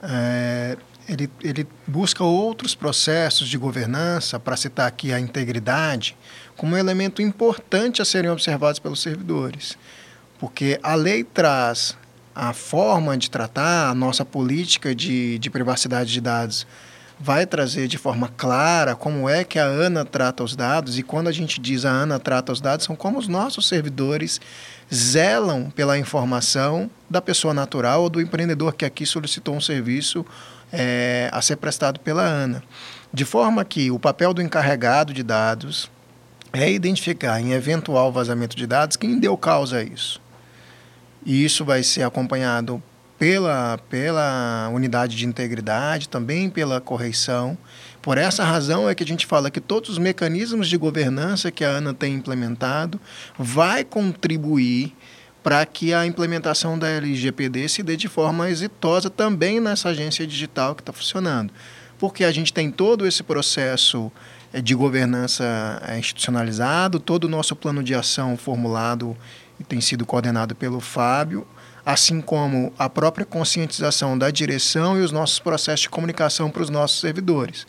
é, 0.00 0.76
ele, 1.08 1.30
ele 1.42 1.66
busca 1.86 2.24
outros 2.24 2.74
processos 2.74 3.48
de 3.48 3.58
governança, 3.58 4.38
para 4.38 4.56
citar 4.56 4.86
aqui 4.86 5.12
a 5.12 5.20
integridade, 5.20 6.16
como 6.56 6.74
um 6.74 6.78
elemento 6.78 7.20
importante 7.20 8.00
a 8.00 8.04
serem 8.04 8.30
observados 8.30 8.78
pelos 8.78 9.02
servidores. 9.02 9.76
Porque 10.38 10.78
a 10.82 10.94
lei 10.94 11.24
traz 11.24 11.96
a 12.34 12.52
forma 12.52 13.16
de 13.16 13.30
tratar, 13.30 13.88
a 13.90 13.94
nossa 13.94 14.24
política 14.24 14.94
de, 14.94 15.38
de 15.38 15.50
privacidade 15.50 16.12
de 16.12 16.20
dados 16.20 16.66
vai 17.18 17.46
trazer 17.46 17.86
de 17.86 17.96
forma 17.96 18.28
clara 18.36 18.96
como 18.96 19.28
é 19.28 19.44
que 19.44 19.58
a 19.58 19.64
ANA 19.64 20.04
trata 20.04 20.42
os 20.42 20.56
dados, 20.56 20.98
e 20.98 21.02
quando 21.02 21.28
a 21.28 21.32
gente 21.32 21.60
diz 21.60 21.84
a 21.84 21.90
ANA 21.90 22.18
trata 22.18 22.52
os 22.52 22.60
dados, 22.60 22.84
são 22.84 22.96
como 22.96 23.18
os 23.18 23.28
nossos 23.28 23.68
servidores 23.68 24.40
zelam 24.92 25.70
pela 25.70 25.96
informação 25.96 26.90
da 27.08 27.22
pessoa 27.22 27.54
natural 27.54 28.02
ou 28.02 28.10
do 28.10 28.20
empreendedor 28.20 28.74
que 28.74 28.84
aqui 28.84 29.06
solicitou 29.06 29.54
um 29.54 29.60
serviço 29.60 30.26
é, 30.76 31.28
a 31.32 31.40
ser 31.40 31.56
prestado 31.56 32.00
pela 32.00 32.22
ANA. 32.22 32.62
De 33.12 33.24
forma 33.24 33.64
que 33.64 33.90
o 33.90 33.98
papel 33.98 34.34
do 34.34 34.42
encarregado 34.42 35.12
de 35.12 35.22
dados 35.22 35.90
é 36.52 36.70
identificar 36.70 37.40
em 37.40 37.52
eventual 37.52 38.12
vazamento 38.12 38.56
de 38.56 38.66
dados 38.66 38.96
quem 38.96 39.18
deu 39.18 39.36
causa 39.36 39.78
a 39.78 39.82
isso. 39.82 40.20
E 41.24 41.44
isso 41.44 41.64
vai 41.64 41.82
ser 41.82 42.02
acompanhado 42.02 42.82
pela, 43.18 43.78
pela 43.88 44.68
unidade 44.72 45.16
de 45.16 45.26
integridade, 45.26 46.08
também 46.08 46.50
pela 46.50 46.80
correição. 46.80 47.56
Por 48.02 48.18
essa 48.18 48.44
razão 48.44 48.88
é 48.88 48.94
que 48.94 49.02
a 49.02 49.06
gente 49.06 49.26
fala 49.26 49.50
que 49.50 49.60
todos 49.60 49.90
os 49.90 49.98
mecanismos 49.98 50.68
de 50.68 50.76
governança 50.76 51.50
que 51.50 51.64
a 51.64 51.70
ANA 51.70 51.94
tem 51.94 52.14
implementado 52.14 53.00
vai 53.38 53.82
contribuir 53.82 54.94
para 55.44 55.64
que 55.66 55.92
a 55.92 56.06
implementação 56.06 56.78
da 56.78 56.88
LGPD 56.88 57.68
se 57.68 57.82
dê 57.82 57.98
de 57.98 58.08
forma 58.08 58.48
exitosa 58.48 59.10
também 59.10 59.60
nessa 59.60 59.90
agência 59.90 60.26
digital 60.26 60.74
que 60.74 60.80
está 60.80 60.90
funcionando. 60.90 61.52
Porque 61.98 62.24
a 62.24 62.32
gente 62.32 62.50
tem 62.50 62.70
todo 62.70 63.06
esse 63.06 63.22
processo 63.22 64.10
eh, 64.54 64.62
de 64.62 64.74
governança 64.74 65.44
eh, 65.86 65.98
institucionalizado, 65.98 66.98
todo 66.98 67.24
o 67.24 67.28
nosso 67.28 67.54
plano 67.54 67.82
de 67.82 67.94
ação 67.94 68.38
formulado 68.38 69.14
e 69.60 69.64
tem 69.64 69.82
sido 69.82 70.06
coordenado 70.06 70.54
pelo 70.54 70.80
Fábio, 70.80 71.46
assim 71.84 72.22
como 72.22 72.72
a 72.78 72.88
própria 72.88 73.26
conscientização 73.26 74.16
da 74.16 74.30
direção 74.30 74.98
e 74.98 75.02
os 75.02 75.12
nossos 75.12 75.38
processos 75.38 75.82
de 75.82 75.90
comunicação 75.90 76.50
para 76.50 76.62
os 76.62 76.70
nossos 76.70 77.00
servidores. 77.00 77.66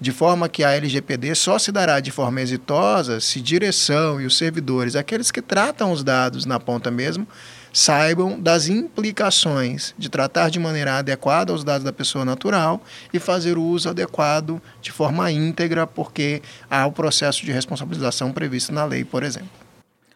De 0.00 0.12
forma 0.12 0.48
que 0.48 0.62
a 0.62 0.70
LGPD 0.72 1.34
só 1.34 1.58
se 1.58 1.72
dará 1.72 1.98
de 1.98 2.12
forma 2.12 2.40
exitosa 2.40 3.20
se 3.20 3.40
direção 3.40 4.20
e 4.20 4.26
os 4.26 4.36
servidores, 4.36 4.94
aqueles 4.94 5.32
que 5.32 5.42
tratam 5.42 5.90
os 5.90 6.04
dados 6.04 6.44
na 6.46 6.60
ponta 6.60 6.88
mesmo, 6.88 7.26
saibam 7.72 8.40
das 8.40 8.68
implicações 8.68 9.94
de 9.98 10.08
tratar 10.08 10.50
de 10.50 10.58
maneira 10.58 10.98
adequada 10.98 11.52
os 11.52 11.64
dados 11.64 11.84
da 11.84 11.92
pessoa 11.92 12.24
natural 12.24 12.80
e 13.12 13.18
fazer 13.18 13.58
o 13.58 13.62
uso 13.62 13.88
adequado 13.88 14.62
de 14.80 14.92
forma 14.92 15.30
íntegra, 15.30 15.86
porque 15.86 16.42
há 16.70 16.86
o 16.86 16.92
processo 16.92 17.44
de 17.44 17.52
responsabilização 17.52 18.32
previsto 18.32 18.72
na 18.72 18.84
lei, 18.84 19.04
por 19.04 19.22
exemplo. 19.22 19.67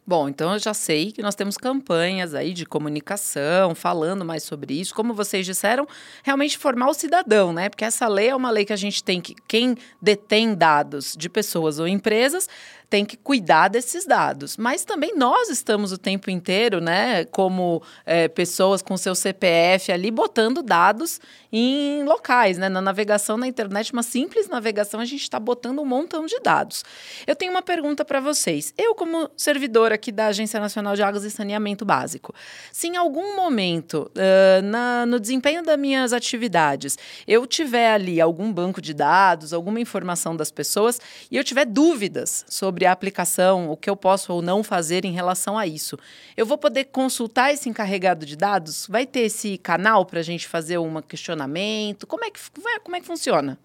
Bom, 0.05 0.29
então 0.29 0.53
eu 0.53 0.59
já 0.59 0.75
sei 0.75 1.13
que 1.13 1.23
nós 1.23 1.37
temos 1.37 1.57
campanhas 1.57 2.35
aí 2.35 2.53
de 2.53 2.67
comunicação, 2.67 3.73
falando 3.73 4.25
mais 4.25 4.43
sobre 4.43 4.75
isso. 4.75 4.93
Como 4.93 5.15
vocês 5.15 5.47
disseram, 5.47 5.87
realmente 6.25 6.59
formar 6.59 6.89
o 6.89 6.95
cidadão, 6.95 7.53
né? 7.53 7.69
Porque 7.69 7.85
essa 7.85 8.09
lei 8.09 8.29
é 8.29 8.35
uma 8.35 8.51
lei 8.51 8.65
que 8.65 8.73
a 8.73 8.77
gente 8.77 9.03
tem 9.05 9.21
que. 9.21 9.37
Quem 9.47 9.77
detém 10.01 10.55
dados 10.55 11.15
de 11.17 11.29
pessoas 11.29 11.79
ou 11.79 11.87
empresas 11.87 12.49
tem 12.93 13.07
que 13.07 13.17
cuidar 13.17 13.69
desses 13.69 14.05
dados. 14.05 14.59
Mas 14.59 14.85
também 14.85 15.17
nós 15.17 15.49
estamos 15.49 15.93
o 15.93 15.97
tempo 15.97 16.31
inteiro, 16.31 16.79
né, 16.79 17.25
como 17.25 17.83
é, 18.05 18.29
pessoas 18.29 18.83
com 18.83 18.99
seu 18.99 19.15
CPF 19.15 19.91
ali, 19.91 20.11
botando 20.11 20.63
dados 20.63 21.19
em 21.51 22.03
locais, 22.05 22.57
né? 22.57 22.69
Na 22.69 22.81
navegação 22.81 23.37
na 23.37 23.47
internet, 23.47 23.93
uma 23.93 24.03
simples 24.03 24.49
navegação, 24.49 25.01
a 25.01 25.05
gente 25.05 25.23
está 25.23 25.39
botando 25.39 25.81
um 25.81 25.85
montão 25.85 26.25
de 26.25 26.39
dados. 26.41 26.83
Eu 27.27 27.37
tenho 27.37 27.51
uma 27.51 27.63
pergunta 27.63 28.05
para 28.05 28.21
vocês. 28.21 28.73
Eu, 28.77 28.95
como 28.95 29.31
servidor 29.37 29.93
aqui 29.93 30.11
da 30.11 30.27
Agência 30.27 30.59
Nacional 30.59 30.95
de 30.95 31.03
Águas 31.03 31.25
e 31.25 31.31
Saneamento 31.31 31.85
Básico, 31.85 32.35
se 32.73 32.89
em 32.89 32.97
algum 32.97 33.37
momento, 33.37 34.11
uh, 34.17 34.63
na, 34.63 35.05
no 35.05 35.21
desempenho 35.21 35.63
das 35.63 35.79
minhas 35.79 36.13
atividades, 36.13 36.99
eu 37.27 37.47
tiver 37.47 37.93
ali 37.93 38.21
algum 38.21 38.53
banco 38.53 38.81
de 38.81 38.95
dados, 38.95 39.53
alguma 39.53 39.81
informação 39.81 40.35
das 40.35 40.51
pessoas, 40.51 41.01
e 41.31 41.37
eu 41.37 41.45
tiver 41.45 41.67
dúvidas 41.67 42.47
sobre 42.49 42.82
sobre 42.83 42.87
a 42.87 42.93
aplicação, 42.93 43.71
o 43.71 43.77
que 43.77 43.89
eu 43.89 43.97
posso 43.97 44.33
ou 44.33 44.43
não 44.43 44.65
fazer 44.65 45.05
em 45.05 45.13
relação 45.13 45.57
a 45.57 45.67
isso. 45.67 45.97
Eu 46.37 46.45
vou 46.45 46.59
poder 46.59 46.87
consultar 46.87 47.53
esse 47.53 47.69
encarregado 47.69 48.27
de 48.27 48.37
dados? 48.37 48.87
Vai 48.89 49.07
ter 49.07 49.21
esse 49.21 49.57
canal 49.59 50.05
para 50.05 50.19
a 50.19 50.23
gente 50.23 50.49
fazer 50.49 50.79
um 50.79 51.01
questionamento? 51.01 52.07
Como 52.07 52.25
é, 52.25 52.31
que, 52.31 52.41
como 52.83 52.97
é 52.97 53.01
que 53.01 53.07
funciona? 53.07 53.59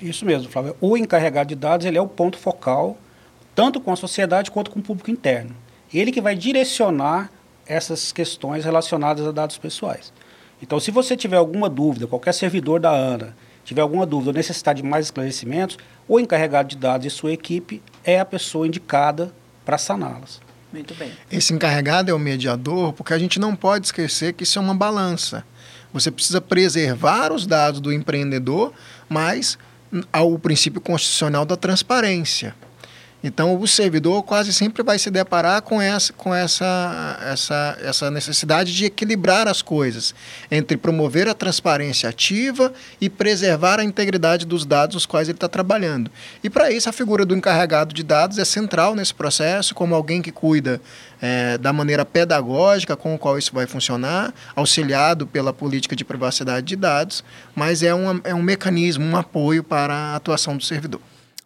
Isso 0.00 0.24
mesmo, 0.24 0.50
Flávio. 0.50 0.76
O 0.80 0.96
encarregado 0.96 1.48
de 1.48 1.54
dados 1.54 1.84
ele 1.84 1.98
é 1.98 2.00
o 2.00 2.08
ponto 2.08 2.38
focal, 2.38 2.96
tanto 3.54 3.80
com 3.80 3.92
a 3.92 3.96
sociedade 3.96 4.50
quanto 4.50 4.70
com 4.70 4.80
o 4.80 4.82
público 4.82 5.10
interno. 5.10 5.54
Ele 5.92 6.10
que 6.10 6.20
vai 6.20 6.34
direcionar 6.34 7.30
essas 7.66 8.12
questões 8.12 8.64
relacionadas 8.64 9.26
a 9.26 9.32
dados 9.32 9.58
pessoais. 9.58 10.12
Então, 10.62 10.80
se 10.80 10.90
você 10.90 11.16
tiver 11.16 11.36
alguma 11.36 11.68
dúvida, 11.68 12.06
qualquer 12.06 12.32
servidor 12.32 12.80
da 12.80 12.90
ANA 12.90 13.36
tiver 13.64 13.80
alguma 13.80 14.06
dúvida 14.06 14.30
ou 14.30 14.34
necessidade 14.34 14.82
de 14.82 14.88
mais 14.88 15.06
esclarecimentos, 15.06 15.78
o 16.06 16.20
encarregado 16.20 16.68
de 16.68 16.76
dados 16.76 17.06
e 17.06 17.10
sua 17.10 17.32
equipe 17.32 17.82
é 18.04 18.20
a 18.20 18.24
pessoa 18.24 18.66
indicada 18.66 19.32
para 19.64 19.78
saná-las. 19.78 20.40
Muito 20.72 20.94
bem. 20.94 21.12
Esse 21.30 21.52
encarregado 21.52 22.10
é 22.10 22.14
o 22.14 22.18
mediador, 22.18 22.92
porque 22.92 23.14
a 23.14 23.18
gente 23.18 23.38
não 23.38 23.54
pode 23.54 23.86
esquecer 23.86 24.32
que 24.32 24.42
isso 24.42 24.58
é 24.58 24.62
uma 24.62 24.74
balança. 24.74 25.44
Você 25.92 26.10
precisa 26.10 26.40
preservar 26.40 27.32
os 27.32 27.46
dados 27.46 27.80
do 27.80 27.92
empreendedor, 27.92 28.72
mas 29.08 29.56
ao 30.12 30.36
princípio 30.38 30.80
constitucional 30.80 31.44
da 31.44 31.56
transparência. 31.56 32.54
Então, 33.26 33.58
o 33.58 33.66
servidor 33.66 34.22
quase 34.22 34.52
sempre 34.52 34.82
vai 34.82 34.98
se 34.98 35.10
deparar 35.10 35.62
com 35.62 35.80
essa, 35.80 36.12
com 36.12 36.34
essa, 36.34 37.18
essa, 37.22 37.78
essa 37.80 38.10
necessidade 38.10 38.76
de 38.76 38.84
equilibrar 38.84 39.48
as 39.48 39.62
coisas 39.62 40.14
entre 40.50 40.76
promover 40.76 41.26
a 41.26 41.32
transparência 41.32 42.06
ativa 42.06 42.70
e 43.00 43.08
preservar 43.08 43.80
a 43.80 43.84
integridade 43.84 44.44
dos 44.44 44.66
dados 44.66 44.94
os 44.94 45.06
quais 45.06 45.26
ele 45.26 45.38
está 45.38 45.48
trabalhando. 45.48 46.10
E, 46.42 46.50
para 46.50 46.70
isso, 46.70 46.86
a 46.86 46.92
figura 46.92 47.24
do 47.24 47.34
encarregado 47.34 47.94
de 47.94 48.02
dados 48.02 48.36
é 48.36 48.44
central 48.44 48.94
nesse 48.94 49.14
processo, 49.14 49.74
como 49.74 49.94
alguém 49.94 50.20
que 50.20 50.30
cuida 50.30 50.78
é, 51.22 51.56
da 51.56 51.72
maneira 51.72 52.04
pedagógica 52.04 52.94
com 52.94 53.14
o 53.14 53.18
qual 53.18 53.38
isso 53.38 53.54
vai 53.54 53.66
funcionar, 53.66 54.34
auxiliado 54.54 55.26
pela 55.26 55.50
política 55.50 55.96
de 55.96 56.04
privacidade 56.04 56.66
de 56.66 56.76
dados, 56.76 57.24
mas 57.54 57.82
é, 57.82 57.94
um 57.94 58.20
é 58.22 58.34
um 58.34 58.42
mecanismo, 58.42 59.02
um 59.02 59.16
apoio 59.16 59.64
para 59.64 59.94
a 59.94 60.16
atuação 60.16 60.58
do 60.58 60.62
servidor. 60.62 61.00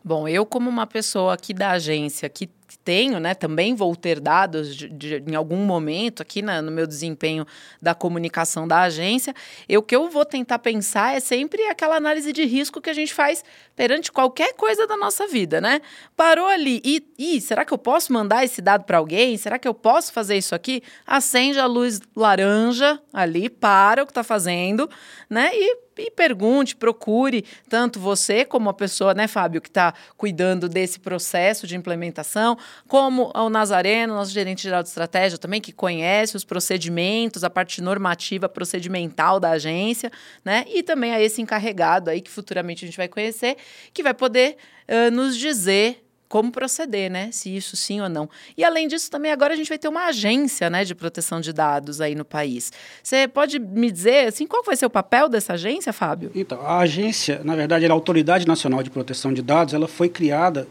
Bom, 0.04 0.28
eu 0.28 0.46
como 0.46 0.70
uma 0.70 0.86
pessoa 0.86 1.34
aqui 1.34 1.52
da 1.52 1.72
agência 1.72 2.28
que 2.28 2.48
tenho, 2.76 3.18
né, 3.18 3.34
também 3.34 3.74
vou 3.74 3.94
ter 3.96 4.20
dados 4.20 4.74
de, 4.74 4.88
de, 4.88 5.22
em 5.26 5.34
algum 5.34 5.64
momento 5.64 6.22
aqui 6.22 6.42
na, 6.42 6.60
no 6.60 6.70
meu 6.70 6.86
desempenho 6.86 7.46
da 7.80 7.94
comunicação 7.94 8.68
da 8.68 8.82
agência. 8.82 9.34
o 9.70 9.82
que 9.82 9.96
eu 9.96 10.08
vou 10.10 10.24
tentar 10.24 10.58
pensar 10.58 11.14
é 11.14 11.20
sempre 11.20 11.62
aquela 11.64 11.96
análise 11.96 12.32
de 12.32 12.44
risco 12.44 12.80
que 12.80 12.90
a 12.90 12.94
gente 12.94 13.14
faz 13.14 13.44
perante 13.74 14.10
qualquer 14.12 14.54
coisa 14.54 14.86
da 14.86 14.96
nossa 14.96 15.26
vida, 15.26 15.60
né? 15.60 15.80
Parou 16.16 16.46
ali 16.46 16.80
e, 16.84 17.06
e 17.18 17.40
será 17.40 17.64
que 17.64 17.72
eu 17.72 17.78
posso 17.78 18.12
mandar 18.12 18.44
esse 18.44 18.60
dado 18.60 18.84
para 18.84 18.98
alguém? 18.98 19.36
Será 19.36 19.58
que 19.58 19.68
eu 19.68 19.74
posso 19.74 20.12
fazer 20.12 20.36
isso 20.36 20.54
aqui? 20.54 20.82
Acende 21.06 21.58
a 21.58 21.66
luz 21.66 22.00
laranja 22.14 23.00
ali, 23.12 23.48
para 23.48 24.02
o 24.02 24.06
que 24.06 24.10
está 24.10 24.24
fazendo, 24.24 24.88
né? 25.28 25.50
E 25.52 25.88
e 25.98 26.10
pergunte, 26.10 26.76
procure 26.76 27.44
tanto 27.68 27.98
você 27.98 28.44
como 28.44 28.70
a 28.70 28.74
pessoa, 28.74 29.12
né, 29.12 29.26
Fábio, 29.26 29.60
que 29.60 29.68
está 29.68 29.92
cuidando 30.16 30.68
desse 30.68 31.00
processo 31.00 31.66
de 31.66 31.76
implementação, 31.76 32.56
como 32.86 33.32
o 33.34 33.50
Nazareno, 33.50 34.14
nosso 34.14 34.30
gerente 34.30 34.62
geral 34.62 34.82
de 34.82 34.88
estratégia 34.88 35.38
também, 35.38 35.60
que 35.60 35.72
conhece 35.72 36.36
os 36.36 36.44
procedimentos, 36.44 37.42
a 37.42 37.50
parte 37.50 37.82
normativa 37.82 38.48
procedimental 38.48 39.40
da 39.40 39.50
agência, 39.50 40.10
né, 40.44 40.64
e 40.68 40.82
também 40.82 41.12
a 41.12 41.20
esse 41.20 41.42
encarregado 41.42 42.10
aí 42.10 42.20
que 42.20 42.30
futuramente 42.30 42.84
a 42.84 42.86
gente 42.86 42.96
vai 42.96 43.08
conhecer, 43.08 43.56
que 43.92 44.02
vai 44.02 44.14
poder 44.14 44.56
uh, 44.88 45.10
nos 45.10 45.36
dizer 45.36 46.04
como 46.28 46.52
proceder, 46.52 47.10
né? 47.10 47.30
Se 47.32 47.54
isso 47.54 47.76
sim 47.76 48.00
ou 48.00 48.08
não. 48.08 48.28
E 48.56 48.64
além 48.64 48.86
disso, 48.86 49.10
também 49.10 49.32
agora 49.32 49.54
a 49.54 49.56
gente 49.56 49.68
vai 49.68 49.78
ter 49.78 49.88
uma 49.88 50.06
agência, 50.06 50.68
né, 50.68 50.84
de 50.84 50.94
proteção 50.94 51.40
de 51.40 51.52
dados 51.52 52.00
aí 52.00 52.14
no 52.14 52.24
país. 52.24 52.70
Você 53.02 53.26
pode 53.26 53.58
me 53.58 53.90
dizer, 53.90 54.28
assim, 54.28 54.46
qual 54.46 54.62
vai 54.62 54.76
ser 54.76 54.86
o 54.86 54.90
papel 54.90 55.28
dessa 55.28 55.54
agência, 55.54 55.92
Fábio? 55.92 56.30
Então, 56.34 56.60
a 56.60 56.78
agência, 56.80 57.40
na 57.42 57.56
verdade, 57.56 57.86
a 57.86 57.92
Autoridade 57.92 58.46
Nacional 58.46 58.82
de 58.82 58.90
Proteção 58.90 59.32
de 59.32 59.42
Dados, 59.42 59.72
ela 59.72 59.88
foi 59.88 60.08
criada 60.08 60.68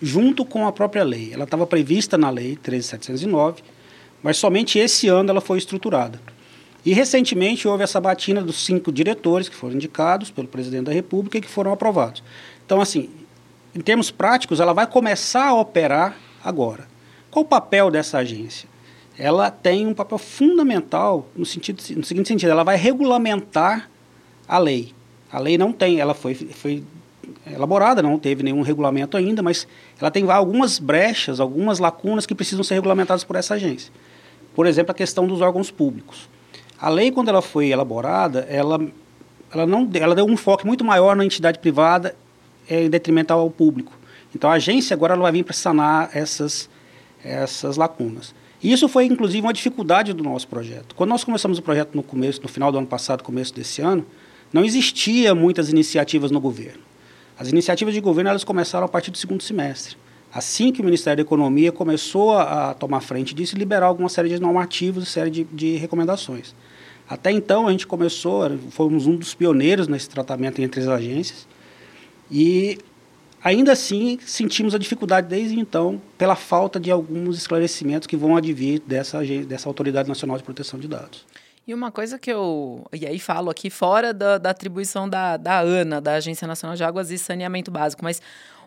junto 0.00 0.44
com 0.44 0.66
a 0.66 0.72
própria 0.72 1.02
lei. 1.02 1.30
Ela 1.32 1.44
estava 1.44 1.66
prevista 1.66 2.16
na 2.16 2.30
lei 2.30 2.56
13709, 2.56 3.62
mas 4.22 4.36
somente 4.36 4.78
esse 4.78 5.08
ano 5.08 5.30
ela 5.30 5.40
foi 5.40 5.58
estruturada. 5.58 6.20
E 6.84 6.94
recentemente 6.94 7.68
houve 7.68 7.84
essa 7.84 8.00
batina 8.00 8.40
dos 8.40 8.64
cinco 8.64 8.90
diretores 8.90 9.48
que 9.48 9.54
foram 9.54 9.74
indicados 9.74 10.30
pelo 10.30 10.48
presidente 10.48 10.84
da 10.84 10.92
República 10.92 11.36
e 11.36 11.40
que 11.40 11.48
foram 11.48 11.72
aprovados. 11.72 12.22
Então, 12.64 12.80
assim, 12.80 13.10
em 13.74 13.80
termos 13.80 14.10
práticos, 14.10 14.60
ela 14.60 14.72
vai 14.72 14.86
começar 14.86 15.48
a 15.48 15.54
operar 15.54 16.16
agora. 16.44 16.88
Qual 17.30 17.44
o 17.44 17.48
papel 17.48 17.90
dessa 17.90 18.18
agência? 18.18 18.68
Ela 19.18 19.50
tem 19.50 19.86
um 19.86 19.94
papel 19.94 20.18
fundamental 20.18 21.28
no, 21.36 21.44
sentido, 21.44 21.80
no 21.96 22.04
seguinte 22.04 22.28
sentido: 22.28 22.50
ela 22.50 22.64
vai 22.64 22.76
regulamentar 22.76 23.88
a 24.48 24.58
lei. 24.58 24.92
A 25.30 25.38
lei 25.38 25.56
não 25.56 25.72
tem, 25.72 26.00
ela 26.00 26.14
foi, 26.14 26.34
foi 26.34 26.82
elaborada, 27.46 28.02
não 28.02 28.18
teve 28.18 28.42
nenhum 28.42 28.62
regulamento 28.62 29.16
ainda, 29.16 29.42
mas 29.42 29.66
ela 30.00 30.10
tem 30.10 30.28
algumas 30.28 30.78
brechas, 30.78 31.38
algumas 31.38 31.78
lacunas 31.78 32.26
que 32.26 32.34
precisam 32.34 32.64
ser 32.64 32.74
regulamentadas 32.74 33.22
por 33.22 33.36
essa 33.36 33.54
agência. 33.54 33.92
Por 34.54 34.66
exemplo, 34.66 34.90
a 34.90 34.94
questão 34.94 35.26
dos 35.26 35.40
órgãos 35.40 35.70
públicos. 35.70 36.28
A 36.80 36.88
lei, 36.88 37.12
quando 37.12 37.28
ela 37.28 37.42
foi 37.42 37.68
elaborada, 37.68 38.40
ela 38.48 38.80
ela 39.52 39.66
não 39.66 39.88
ela 39.94 40.14
deu 40.14 40.24
um 40.24 40.36
foco 40.36 40.66
muito 40.66 40.84
maior 40.84 41.14
na 41.14 41.24
entidade 41.24 41.58
privada 41.58 42.14
é, 42.68 42.84
em 42.84 42.90
detrimento 42.90 43.32
ao 43.32 43.50
público. 43.50 43.92
Então 44.34 44.50
a 44.50 44.54
agência 44.54 44.94
agora 44.94 45.14
ela 45.14 45.22
vai 45.22 45.32
vir 45.32 45.44
para 45.44 45.54
sanar 45.54 46.10
essas, 46.12 46.68
essas 47.24 47.76
lacunas. 47.76 48.34
E 48.62 48.72
isso 48.72 48.88
foi 48.88 49.06
inclusive 49.06 49.40
uma 49.40 49.52
dificuldade 49.52 50.12
do 50.12 50.22
nosso 50.22 50.46
projeto. 50.46 50.94
Quando 50.94 51.10
nós 51.10 51.24
começamos 51.24 51.58
o 51.58 51.62
projeto 51.62 51.94
no 51.94 52.02
começo, 52.02 52.42
no 52.42 52.48
final 52.48 52.70
do 52.70 52.78
ano 52.78 52.86
passado, 52.86 53.22
começo 53.22 53.54
desse 53.54 53.80
ano, 53.80 54.04
não 54.52 54.64
existia 54.64 55.34
muitas 55.34 55.70
iniciativas 55.70 56.30
no 56.30 56.40
governo. 56.40 56.82
As 57.38 57.48
iniciativas 57.48 57.94
de 57.94 58.00
governo 58.00 58.30
elas 58.30 58.44
começaram 58.44 58.84
a 58.84 58.88
partir 58.88 59.10
do 59.10 59.16
segundo 59.16 59.42
semestre. 59.42 59.96
Assim 60.32 60.70
que 60.70 60.80
o 60.80 60.84
Ministério 60.84 61.16
da 61.16 61.26
Economia 61.26 61.72
começou 61.72 62.36
a, 62.36 62.70
a 62.70 62.74
tomar 62.74 63.00
frente 63.00 63.34
disso 63.34 63.56
e 63.56 63.58
liberar 63.58 63.86
alguma 63.86 64.08
série 64.08 64.28
de 64.28 64.38
normativos 64.38 65.04
e 65.04 65.06
série 65.06 65.30
de, 65.30 65.44
de 65.44 65.76
recomendações. 65.76 66.54
Até 67.08 67.32
então, 67.32 67.66
a 67.66 67.72
gente 67.72 67.86
começou, 67.86 68.48
fomos 68.70 69.06
um 69.06 69.16
dos 69.16 69.34
pioneiros 69.34 69.88
nesse 69.88 70.08
tratamento 70.08 70.60
entre 70.62 70.80
as 70.80 70.86
agências, 70.86 71.48
e 72.30 72.78
ainda 73.42 73.72
assim 73.72 74.18
sentimos 74.24 74.74
a 74.74 74.78
dificuldade 74.78 75.26
desde 75.26 75.58
então 75.58 76.00
pela 76.16 76.36
falta 76.36 76.78
de 76.78 76.90
alguns 76.90 77.36
esclarecimentos 77.36 78.06
que 78.06 78.16
vão 78.16 78.36
advir 78.36 78.80
dessa, 78.86 79.20
dessa 79.46 79.68
Autoridade 79.68 80.08
Nacional 80.08 80.36
de 80.36 80.42
Proteção 80.42 80.78
de 80.78 80.86
Dados. 80.86 81.26
E 81.66 81.74
uma 81.74 81.90
coisa 81.92 82.18
que 82.18 82.32
eu. 82.32 82.86
E 82.92 83.06
aí 83.06 83.18
falo 83.18 83.50
aqui 83.50 83.70
fora 83.70 84.12
da, 84.12 84.38
da 84.38 84.50
atribuição 84.50 85.08
da, 85.08 85.36
da 85.36 85.60
ANA, 85.60 86.00
da 86.00 86.14
Agência 86.14 86.46
Nacional 86.46 86.76
de 86.76 86.82
Águas 86.82 87.10
e 87.10 87.18
Saneamento 87.18 87.70
Básico, 87.70 88.02
mas 88.02 88.20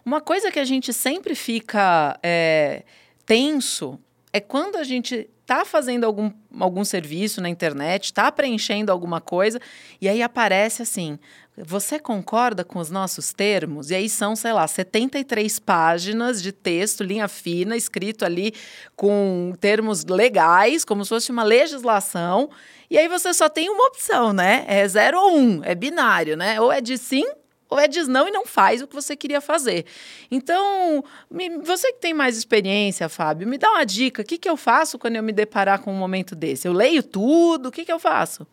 uma 0.05 0.21
coisa 0.21 0.51
que 0.51 0.59
a 0.59 0.65
gente 0.65 0.93
sempre 0.93 1.33
fica 1.33 2.17
é, 2.21 2.83
tenso 3.25 3.99
é 4.31 4.39
quando 4.39 4.77
a 4.77 4.83
gente 4.83 5.29
está 5.41 5.63
fazendo 5.65 6.05
algum, 6.05 6.31
algum 6.59 6.83
serviço 6.83 7.41
na 7.41 7.49
internet, 7.49 8.05
está 8.05 8.31
preenchendo 8.31 8.91
alguma 8.91 9.21
coisa, 9.21 9.59
e 10.01 10.09
aí 10.09 10.21
aparece 10.21 10.81
assim: 10.81 11.19
você 11.57 11.99
concorda 11.99 12.63
com 12.63 12.79
os 12.79 12.89
nossos 12.89 13.31
termos? 13.31 13.91
E 13.91 13.95
aí 13.95 14.09
são, 14.09 14.35
sei 14.35 14.53
lá, 14.53 14.67
73 14.67 15.59
páginas 15.59 16.41
de 16.41 16.51
texto, 16.51 17.03
linha 17.03 17.27
fina, 17.27 17.77
escrito 17.77 18.25
ali 18.25 18.53
com 18.95 19.53
termos 19.59 20.03
legais, 20.03 20.83
como 20.83 21.03
se 21.03 21.09
fosse 21.09 21.31
uma 21.31 21.43
legislação. 21.43 22.49
E 22.89 22.97
aí 22.97 23.07
você 23.07 23.33
só 23.33 23.49
tem 23.49 23.69
uma 23.69 23.87
opção, 23.87 24.33
né? 24.33 24.65
É 24.67 24.87
zero 24.87 25.19
ou 25.19 25.37
um, 25.37 25.63
é 25.63 25.75
binário, 25.75 26.35
né? 26.35 26.59
Ou 26.59 26.71
é 26.71 26.81
de 26.81 26.97
sim 26.97 27.25
ou 27.73 27.79
é 27.79 27.87
diz 27.87 28.07
não 28.07 28.27
e 28.27 28.31
não 28.31 28.45
faz 28.45 28.83
o 28.83 28.87
que 28.87 28.93
você 28.93 29.15
queria 29.15 29.41
fazer. 29.41 29.85
Então, 30.29 31.03
me, 31.29 31.57
você 31.57 31.91
que 31.91 31.99
tem 31.99 32.13
mais 32.13 32.37
experiência, 32.37 33.09
Fábio, 33.09 33.47
me 33.47 33.57
dá 33.57 33.71
uma 33.71 33.83
dica. 33.83 34.21
O 34.21 34.25
que, 34.25 34.37
que 34.37 34.47
eu 34.47 34.55
faço 34.55 34.99
quando 34.99 35.15
eu 35.15 35.23
me 35.23 35.31
deparar 35.31 35.79
com 35.79 35.91
um 35.91 35.97
momento 35.97 36.35
desse? 36.35 36.67
Eu 36.67 36.73
leio 36.73 37.01
tudo? 37.01 37.69
O 37.69 37.71
que, 37.71 37.83
que 37.83 37.91
eu 37.91 37.97
faço? 37.97 38.45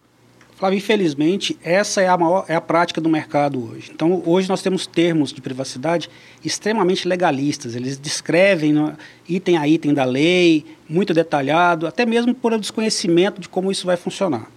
Flávio, 0.60 0.76
infelizmente, 0.76 1.58
essa 1.64 2.02
é 2.02 2.08
a, 2.08 2.18
maior, 2.18 2.44
é 2.46 2.54
a 2.54 2.60
prática 2.60 3.00
do 3.00 3.08
mercado 3.08 3.70
hoje. 3.70 3.90
Então, 3.94 4.22
hoje 4.26 4.46
nós 4.46 4.60
temos 4.60 4.86
termos 4.86 5.32
de 5.32 5.40
privacidade 5.40 6.10
extremamente 6.44 7.08
legalistas. 7.08 7.74
Eles 7.74 7.96
descrevem 7.96 8.70
no, 8.70 8.94
item 9.26 9.56
a 9.56 9.66
item 9.66 9.94
da 9.94 10.04
lei, 10.04 10.66
muito 10.86 11.14
detalhado, 11.14 11.86
até 11.86 12.04
mesmo 12.04 12.34
por 12.34 12.58
desconhecimento 12.58 13.40
de 13.40 13.48
como 13.48 13.72
isso 13.72 13.86
vai 13.86 13.96
funcionar. 13.96 14.50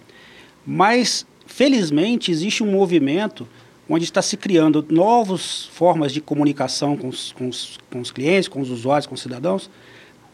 Mas, 0.66 1.26
felizmente, 1.46 2.30
existe 2.30 2.62
um 2.62 2.70
movimento 2.70 3.48
onde 3.88 4.04
está 4.04 4.20
se 4.20 4.36
criando 4.36 4.84
novas 4.90 5.70
formas 5.72 6.12
de 6.12 6.20
comunicação 6.20 6.98
com 6.98 7.08
os, 7.08 7.32
com, 7.32 7.48
os, 7.48 7.78
com 7.90 8.00
os 8.02 8.10
clientes, 8.10 8.46
com 8.46 8.60
os 8.60 8.68
usuários, 8.68 9.06
com 9.06 9.14
os 9.14 9.22
cidadãos, 9.22 9.70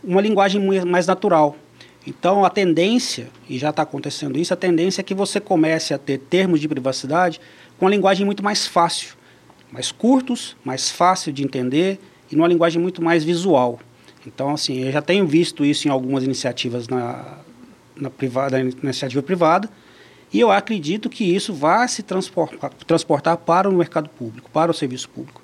uma 0.02 0.20
linguagem 0.20 0.60
mais 0.84 1.06
natural. 1.06 1.56
Então, 2.06 2.44
a 2.44 2.50
tendência, 2.50 3.28
e 3.48 3.58
já 3.58 3.70
está 3.70 3.82
acontecendo 3.82 4.38
isso, 4.38 4.54
a 4.54 4.56
tendência 4.56 5.00
é 5.00 5.04
que 5.04 5.14
você 5.14 5.38
comece 5.38 5.92
a 5.92 5.98
ter 5.98 6.18
termos 6.18 6.60
de 6.60 6.66
privacidade 6.66 7.40
com 7.78 7.84
uma 7.84 7.90
linguagem 7.90 8.24
muito 8.24 8.42
mais 8.42 8.66
fácil, 8.66 9.14
mais 9.70 9.92
curtos, 9.92 10.56
mais 10.64 10.90
fácil 10.90 11.32
de 11.32 11.44
entender 11.44 11.98
e 12.30 12.36
numa 12.36 12.48
linguagem 12.48 12.80
muito 12.80 13.02
mais 13.02 13.22
visual. 13.22 13.78
Então, 14.26 14.50
assim, 14.50 14.84
eu 14.84 14.92
já 14.92 15.02
tenho 15.02 15.26
visto 15.26 15.64
isso 15.64 15.88
em 15.88 15.90
algumas 15.90 16.24
iniciativas 16.24 16.88
na, 16.88 17.38
na, 17.96 18.10
privada, 18.10 18.62
na 18.62 18.70
iniciativa 18.82 19.22
privada, 19.22 19.68
e 20.32 20.40
eu 20.40 20.50
acredito 20.50 21.10
que 21.10 21.24
isso 21.24 21.52
vai 21.52 21.88
se 21.88 22.02
transportar, 22.02 22.70
transportar 22.86 23.36
para 23.36 23.68
o 23.68 23.72
mercado 23.72 24.08
público, 24.08 24.48
para 24.50 24.70
o 24.70 24.74
serviço 24.74 25.08
público. 25.08 25.42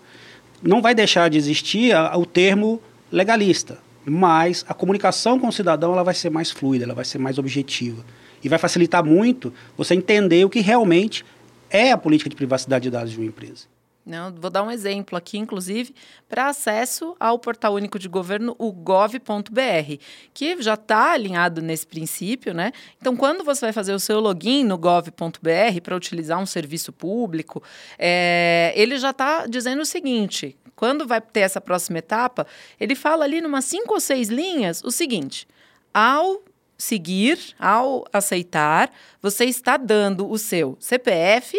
Não 0.63 0.81
vai 0.81 0.95
deixar 0.95 1.29
de 1.29 1.37
existir 1.37 1.93
a, 1.95 2.17
o 2.17 2.25
termo 2.25 2.81
legalista, 3.11 3.79
mas 4.07 4.65
a 4.69 4.73
comunicação 4.73 5.39
com 5.39 5.49
o 5.49 5.53
cidadão 5.53 5.93
ela 5.93 6.05
vai 6.05 6.15
ser 6.15 6.31
mais 6.31 6.51
fluida, 6.51 6.85
ela 6.85 6.95
vai 6.95 7.05
ser 7.05 7.19
mais 7.19 7.39
objetiva. 7.39 8.05
E 8.43 8.49
vai 8.49 8.59
facilitar 8.59 9.05
muito 9.05 9.53
você 9.77 9.95
entender 9.95 10.45
o 10.45 10.51
que 10.51 10.61
realmente 10.61 11.25
é 11.69 11.91
a 11.91 11.99
política 11.99 12.31
de 12.31 12.37
privacidade 12.37 12.85
de 12.85 12.91
dados 12.91 13.11
de 13.11 13.19
uma 13.19 13.27
empresa. 13.27 13.67
Não, 14.07 14.33
vou 14.33 14.49
dar 14.49 14.63
um 14.63 14.71
exemplo 14.71 15.19
aqui, 15.19 15.37
inclusive, 15.37 15.93
para 16.29 16.47
acesso 16.47 17.17
ao 17.19 17.41
portal 17.41 17.75
único 17.75 17.99
de 17.99 18.09
governo, 18.09 18.55
o 18.57 18.71
gov.br, 18.71 19.97
que 20.33 20.63
já 20.63 20.75
está 20.75 21.13
alinhado 21.13 21.61
nesse 21.61 21.85
princípio, 21.85 22.55
né? 22.55 22.71
Então, 23.01 23.17
quando 23.17 23.43
você 23.43 23.63
vai 23.63 23.73
fazer 23.73 23.93
o 23.93 23.99
seu 23.99 24.21
login 24.21 24.63
no 24.63 24.79
gov.br 24.79 25.81
para 25.83 25.97
utilizar 25.97 26.39
um 26.39 26.47
serviço 26.47 26.93
público, 26.93 27.61
é, 27.99 28.73
ele 28.77 28.97
já 28.97 29.11
está 29.11 29.49
dizendo 29.49 29.83
o 29.83 29.87
seguinte: 29.87 30.57
quando 30.77 31.07
vai 31.07 31.21
ter 31.21 31.41
essa 31.41 31.61
próxima 31.61 31.99
etapa, 31.99 32.47
ele 32.79 32.95
fala 32.95 33.25
ali 33.25 33.41
numa 33.41 33.63
cinco 33.63 33.95
ou 33.95 34.01
seis 34.01 34.29
linhas 34.29 34.85
o 34.85 34.91
seguinte: 34.91 35.49
ao 35.93 36.43
seguir, 36.79 37.39
ao 37.59 38.05
aceitar, 38.13 38.93
você 39.21 39.47
está 39.47 39.77
dando 39.77 40.31
o 40.31 40.39
seu 40.39 40.77
CPF, 40.79 41.57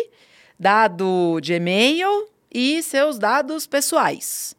dado 0.60 1.40
de 1.42 1.54
e-mail 1.54 2.30
e 2.54 2.82
seus 2.84 3.18
dados 3.18 3.66
pessoais. 3.68 4.56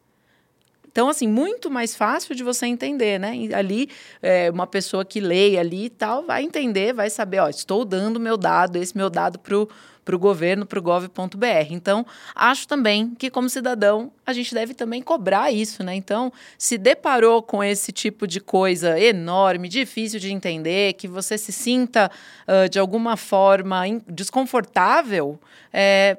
Então, 0.91 1.07
assim, 1.07 1.27
muito 1.27 1.69
mais 1.69 1.95
fácil 1.95 2.33
de 2.35 2.43
você 2.43 2.65
entender, 2.65 3.19
né? 3.19 3.33
Ali, 3.53 3.89
é, 4.21 4.49
uma 4.49 4.65
pessoa 4.65 5.05
que 5.05 5.19
leia 5.19 5.59
ali 5.59 5.85
e 5.85 5.89
tal, 5.89 6.25
vai 6.25 6.43
entender, 6.43 6.93
vai 6.93 7.09
saber, 7.09 7.39
ó, 7.39 7.47
estou 7.47 7.85
dando 7.85 8.19
meu 8.19 8.35
dado, 8.35 8.77
esse 8.77 8.97
meu 8.97 9.09
dado 9.09 9.37
para 9.37 9.55
o 9.55 10.19
governo, 10.19 10.65
para 10.65 10.79
o 10.79 10.81
gov.br. 10.81 11.67
Então, 11.69 12.05
acho 12.33 12.67
também 12.67 13.13
que, 13.15 13.29
como 13.29 13.47
cidadão, 13.49 14.11
a 14.29 14.33
gente 14.33 14.53
deve 14.53 14.73
também 14.73 15.01
cobrar 15.01 15.51
isso, 15.51 15.83
né? 15.83 15.95
Então, 15.95 16.31
se 16.57 16.77
deparou 16.77 17.41
com 17.41 17.63
esse 17.63 17.91
tipo 17.91 18.27
de 18.27 18.39
coisa 18.39 18.99
enorme, 18.99 19.67
difícil 19.67 20.19
de 20.19 20.31
entender, 20.31 20.93
que 20.93 21.07
você 21.07 21.37
se 21.37 21.51
sinta 21.51 22.11
uh, 22.47 22.69
de 22.69 22.79
alguma 22.79 23.17
forma 23.17 23.83
desconfortável, 24.07 25.39
é, 25.71 26.17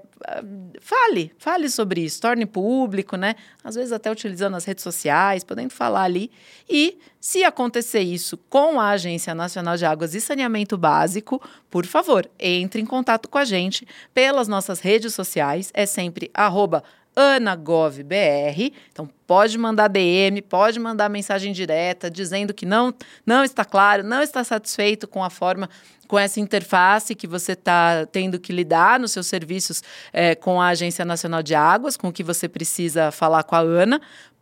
fale, 0.80 1.32
fale 1.38 1.68
sobre 1.68 2.02
isso, 2.02 2.20
torne 2.20 2.46
público, 2.46 3.16
né? 3.16 3.34
Às 3.64 3.74
vezes 3.74 3.92
até 3.92 4.10
utilizando 4.10 4.56
as 4.56 4.64
redes 4.64 4.82
sociais, 4.82 5.42
podendo 5.42 5.72
falar 5.72 6.02
ali. 6.02 6.30
E 6.68 6.98
se 7.20 7.42
acontecer 7.42 8.00
isso 8.00 8.36
com 8.36 8.80
a 8.80 8.90
Agência 8.90 9.34
Nacional 9.34 9.76
de 9.76 9.84
Águas 9.84 10.14
e 10.14 10.20
Saneamento 10.20 10.76
Básico, 10.76 11.40
por 11.70 11.86
favor, 11.86 12.28
entre 12.38 12.80
em 12.80 12.86
contato 12.86 13.28
com 13.28 13.38
a 13.38 13.44
gente 13.44 13.86
pelas 14.14 14.46
nossas 14.46 14.80
redes 14.80 15.14
sociais, 15.14 15.70
é 15.74 15.86
sempre 15.86 16.30
arroba 16.34 16.82
anagovbr. 17.20 18.72
Então 18.90 19.09
pode 19.26 19.56
mandar 19.56 19.88
DM, 19.88 20.42
pode 20.42 20.78
mandar 20.80 21.09
mensagem 21.09 21.52
direta 21.52 22.11
dizendo 22.11 22.52
que 22.52 22.66
não 22.66 22.92
não 23.24 23.44
está 23.44 23.64
claro, 23.64 24.02
não 24.02 24.22
está 24.22 24.42
satisfeito 24.42 25.06
com 25.06 25.22
a 25.22 25.30
forma 25.30 25.68
com 26.11 26.18
essa 26.18 26.40
interface 26.40 27.14
que 27.14 27.28
você 27.28 27.52
está 27.52 28.04
tendo 28.06 28.40
que 28.40 28.52
lidar 28.52 28.98
nos 28.98 29.12
seus 29.12 29.28
serviços 29.28 29.80
é, 30.12 30.35
com 30.35 30.61
a 30.61 30.66
Agência 30.66 31.04
Nacional 31.04 31.40
de 31.40 31.54
Águas, 31.54 31.96
com 31.96 32.09
o 32.09 32.12
que 32.12 32.24
você 32.24 32.48
precisa 32.48 33.12
falar 33.12 33.44
com 33.44 33.54
a 33.54 33.61
Ana, 33.61 34.00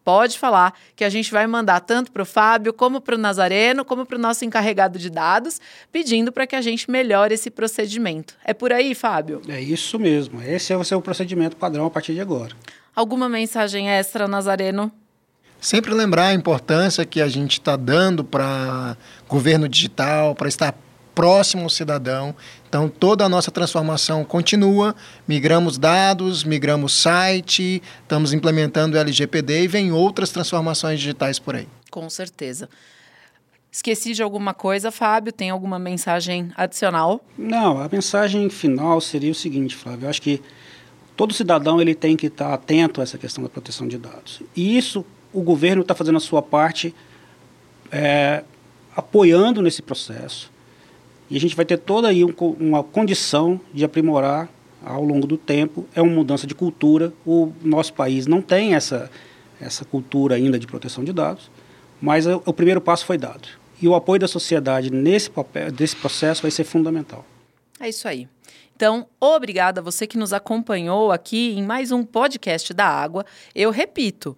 pode 0.08 0.38
falar 0.38 0.72
que 0.96 1.04
a 1.04 1.10
gente 1.10 1.30
vai 1.30 1.46
mandar 1.46 1.80
tanto 1.80 2.10
para 2.10 2.22
o 2.22 2.24
Fábio, 2.24 2.72
como 2.72 2.98
para 2.98 3.14
o 3.14 3.18
Nazareno, 3.18 3.84
como 3.84 4.06
para 4.06 4.16
o 4.16 4.18
nosso 4.18 4.42
encarregado 4.42 4.98
de 4.98 5.10
dados, 5.10 5.60
pedindo 5.92 6.32
para 6.32 6.46
que 6.46 6.56
a 6.56 6.62
gente 6.62 6.90
melhore 6.90 7.34
esse 7.34 7.50
procedimento. 7.50 8.34
É 8.42 8.54
por 8.54 8.72
aí, 8.72 8.94
Fábio? 8.94 9.42
É 9.46 9.60
isso 9.60 9.98
mesmo. 9.98 10.40
Esse 10.40 10.72
é 10.72 10.76
o 10.78 10.82
seu 10.82 11.02
procedimento 11.02 11.58
padrão 11.58 11.84
a 11.84 11.90
partir 11.90 12.14
de 12.14 12.22
agora. 12.22 12.56
Alguma 12.96 13.28
mensagem 13.28 13.90
extra, 13.90 14.26
Nazareno? 14.26 14.90
Sempre 15.60 15.92
lembrar 15.92 16.28
a 16.28 16.32
importância 16.32 17.04
que 17.04 17.20
a 17.20 17.28
gente 17.28 17.60
está 17.60 17.76
dando 17.76 18.24
para 18.24 18.96
governo 19.28 19.68
digital, 19.68 20.34
para 20.34 20.48
estar 20.48 20.74
próximo 21.18 21.64
ao 21.64 21.68
cidadão. 21.68 22.32
Então, 22.68 22.88
toda 22.88 23.24
a 23.24 23.28
nossa 23.28 23.50
transformação 23.50 24.24
continua. 24.24 24.94
Migramos 25.26 25.76
dados, 25.76 26.44
migramos 26.44 26.92
site, 26.92 27.82
estamos 28.02 28.32
implementando 28.32 28.96
o 28.96 29.00
LGPD 29.00 29.64
e 29.64 29.66
vem 29.66 29.90
outras 29.90 30.30
transformações 30.30 31.00
digitais 31.00 31.40
por 31.40 31.56
aí. 31.56 31.66
Com 31.90 32.08
certeza. 32.08 32.68
Esqueci 33.72 34.14
de 34.14 34.22
alguma 34.22 34.54
coisa, 34.54 34.92
Fábio? 34.92 35.32
Tem 35.32 35.50
alguma 35.50 35.76
mensagem 35.76 36.52
adicional? 36.56 37.20
Não, 37.36 37.82
a 37.82 37.88
mensagem 37.90 38.48
final 38.48 39.00
seria 39.00 39.32
o 39.32 39.34
seguinte, 39.34 39.74
Flávio. 39.74 40.06
Eu 40.06 40.10
acho 40.10 40.22
que 40.22 40.40
todo 41.16 41.34
cidadão 41.34 41.80
ele 41.80 41.96
tem 41.96 42.16
que 42.16 42.28
estar 42.28 42.54
atento 42.54 43.00
a 43.00 43.02
essa 43.02 43.18
questão 43.18 43.42
da 43.42 43.50
proteção 43.50 43.88
de 43.88 43.98
dados. 43.98 44.40
E 44.54 44.78
isso 44.78 45.04
o 45.32 45.42
governo 45.42 45.82
está 45.82 45.96
fazendo 45.96 46.18
a 46.18 46.20
sua 46.20 46.42
parte, 46.42 46.94
é, 47.90 48.44
apoiando 48.94 49.60
nesse 49.60 49.82
processo. 49.82 50.56
E 51.30 51.36
a 51.36 51.40
gente 51.40 51.54
vai 51.54 51.64
ter 51.64 51.78
toda 51.78 52.08
aí 52.08 52.24
um, 52.24 52.32
uma 52.58 52.82
condição 52.82 53.60
de 53.72 53.84
aprimorar 53.84 54.48
ao 54.84 55.04
longo 55.04 55.26
do 55.26 55.36
tempo. 55.36 55.86
É 55.94 56.00
uma 56.00 56.14
mudança 56.14 56.46
de 56.46 56.54
cultura. 56.54 57.12
O 57.26 57.52
nosso 57.62 57.92
país 57.92 58.26
não 58.26 58.40
tem 58.40 58.74
essa, 58.74 59.10
essa 59.60 59.84
cultura 59.84 60.36
ainda 60.36 60.58
de 60.58 60.66
proteção 60.66 61.04
de 61.04 61.12
dados, 61.12 61.50
mas 62.00 62.26
o, 62.26 62.42
o 62.46 62.52
primeiro 62.52 62.80
passo 62.80 63.04
foi 63.04 63.18
dado. 63.18 63.48
E 63.80 63.86
o 63.86 63.94
apoio 63.94 64.20
da 64.20 64.28
sociedade 64.28 64.90
nesse, 64.90 65.30
papel, 65.30 65.70
desse 65.70 65.94
processo 65.94 66.42
vai 66.42 66.50
ser 66.50 66.64
fundamental. 66.64 67.24
É 67.78 67.88
isso 67.88 68.08
aí. 68.08 68.28
Então, 68.74 69.06
obrigada 69.20 69.80
a 69.80 69.84
você 69.84 70.06
que 70.06 70.16
nos 70.16 70.32
acompanhou 70.32 71.10
aqui 71.10 71.52
em 71.56 71.64
mais 71.64 71.90
um 71.90 72.04
podcast 72.04 72.72
da 72.72 72.86
Água. 72.86 73.24
Eu 73.54 73.70
repito, 73.70 74.36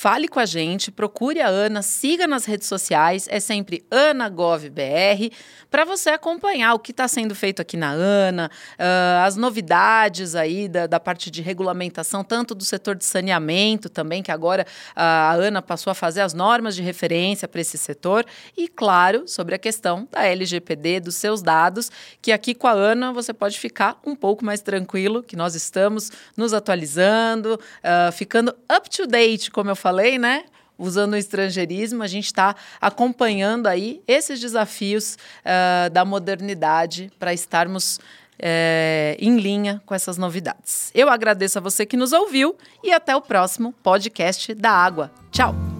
Fale 0.00 0.28
com 0.28 0.38
a 0.38 0.46
gente, 0.46 0.92
procure 0.92 1.40
a 1.40 1.48
Ana, 1.48 1.82
siga 1.82 2.24
nas 2.28 2.44
redes 2.44 2.68
sociais, 2.68 3.26
é 3.28 3.40
sempre 3.40 3.84
AnaGovBR, 3.90 5.32
para 5.68 5.84
você 5.84 6.10
acompanhar 6.10 6.72
o 6.74 6.78
que 6.78 6.92
está 6.92 7.08
sendo 7.08 7.34
feito 7.34 7.60
aqui 7.60 7.76
na 7.76 7.90
ANA, 7.90 8.48
uh, 8.78 9.26
as 9.26 9.34
novidades 9.34 10.36
aí 10.36 10.68
da, 10.68 10.86
da, 10.86 11.00
parte 11.00 11.32
de 11.32 11.42
regulamentação, 11.42 12.22
tanto 12.22 12.54
do 12.54 12.64
setor 12.64 12.94
de 12.94 13.04
saneamento 13.04 13.88
também, 13.88 14.22
que 14.22 14.30
agora 14.30 14.64
uh, 14.90 14.94
a 14.94 15.32
ANA 15.32 15.60
passou 15.60 15.90
a 15.90 15.94
fazer 15.94 16.20
as 16.20 16.32
normas 16.32 16.76
de 16.76 16.82
referência 16.82 17.48
para 17.48 17.60
esse 17.60 17.76
setor, 17.76 18.24
e 18.56 18.68
claro, 18.68 19.26
sobre 19.26 19.56
a 19.56 19.58
questão 19.58 20.06
da 20.12 20.24
LGPD, 20.24 21.00
dos 21.00 21.16
seus 21.16 21.42
dados, 21.42 21.90
que 22.22 22.30
aqui 22.30 22.54
com 22.54 22.68
a 22.68 22.72
ANA 22.72 23.12
você 23.12 23.32
pode 23.32 23.58
ficar 23.58 23.98
um 24.06 24.14
pouco 24.14 24.44
mais 24.44 24.60
tranquilo, 24.60 25.24
que 25.24 25.34
nós 25.34 25.56
estamos 25.56 26.12
nos 26.36 26.54
atualizando, 26.54 27.54
uh, 27.54 28.12
ficando 28.12 28.54
up 28.72 28.88
to 28.88 29.04
date, 29.04 29.50
como 29.50 29.70
eu 29.70 29.74
falei 29.74 29.87
falei, 29.88 30.18
né? 30.18 30.44
Usando 30.78 31.14
o 31.14 31.16
estrangeirismo, 31.16 32.02
a 32.02 32.06
gente 32.06 32.26
está 32.26 32.54
acompanhando 32.80 33.66
aí 33.66 34.00
esses 34.06 34.38
desafios 34.38 35.16
uh, 35.44 35.90
da 35.90 36.04
modernidade 36.04 37.10
para 37.18 37.32
estarmos 37.32 37.98
é, 38.38 39.16
em 39.18 39.38
linha 39.40 39.82
com 39.84 39.94
essas 39.94 40.16
novidades. 40.16 40.92
Eu 40.94 41.08
agradeço 41.08 41.58
a 41.58 41.60
você 41.60 41.84
que 41.84 41.96
nos 41.96 42.12
ouviu 42.12 42.56
e 42.84 42.92
até 42.92 43.16
o 43.16 43.20
próximo 43.20 43.72
podcast 43.82 44.54
da 44.54 44.70
Água. 44.70 45.10
Tchau! 45.32 45.77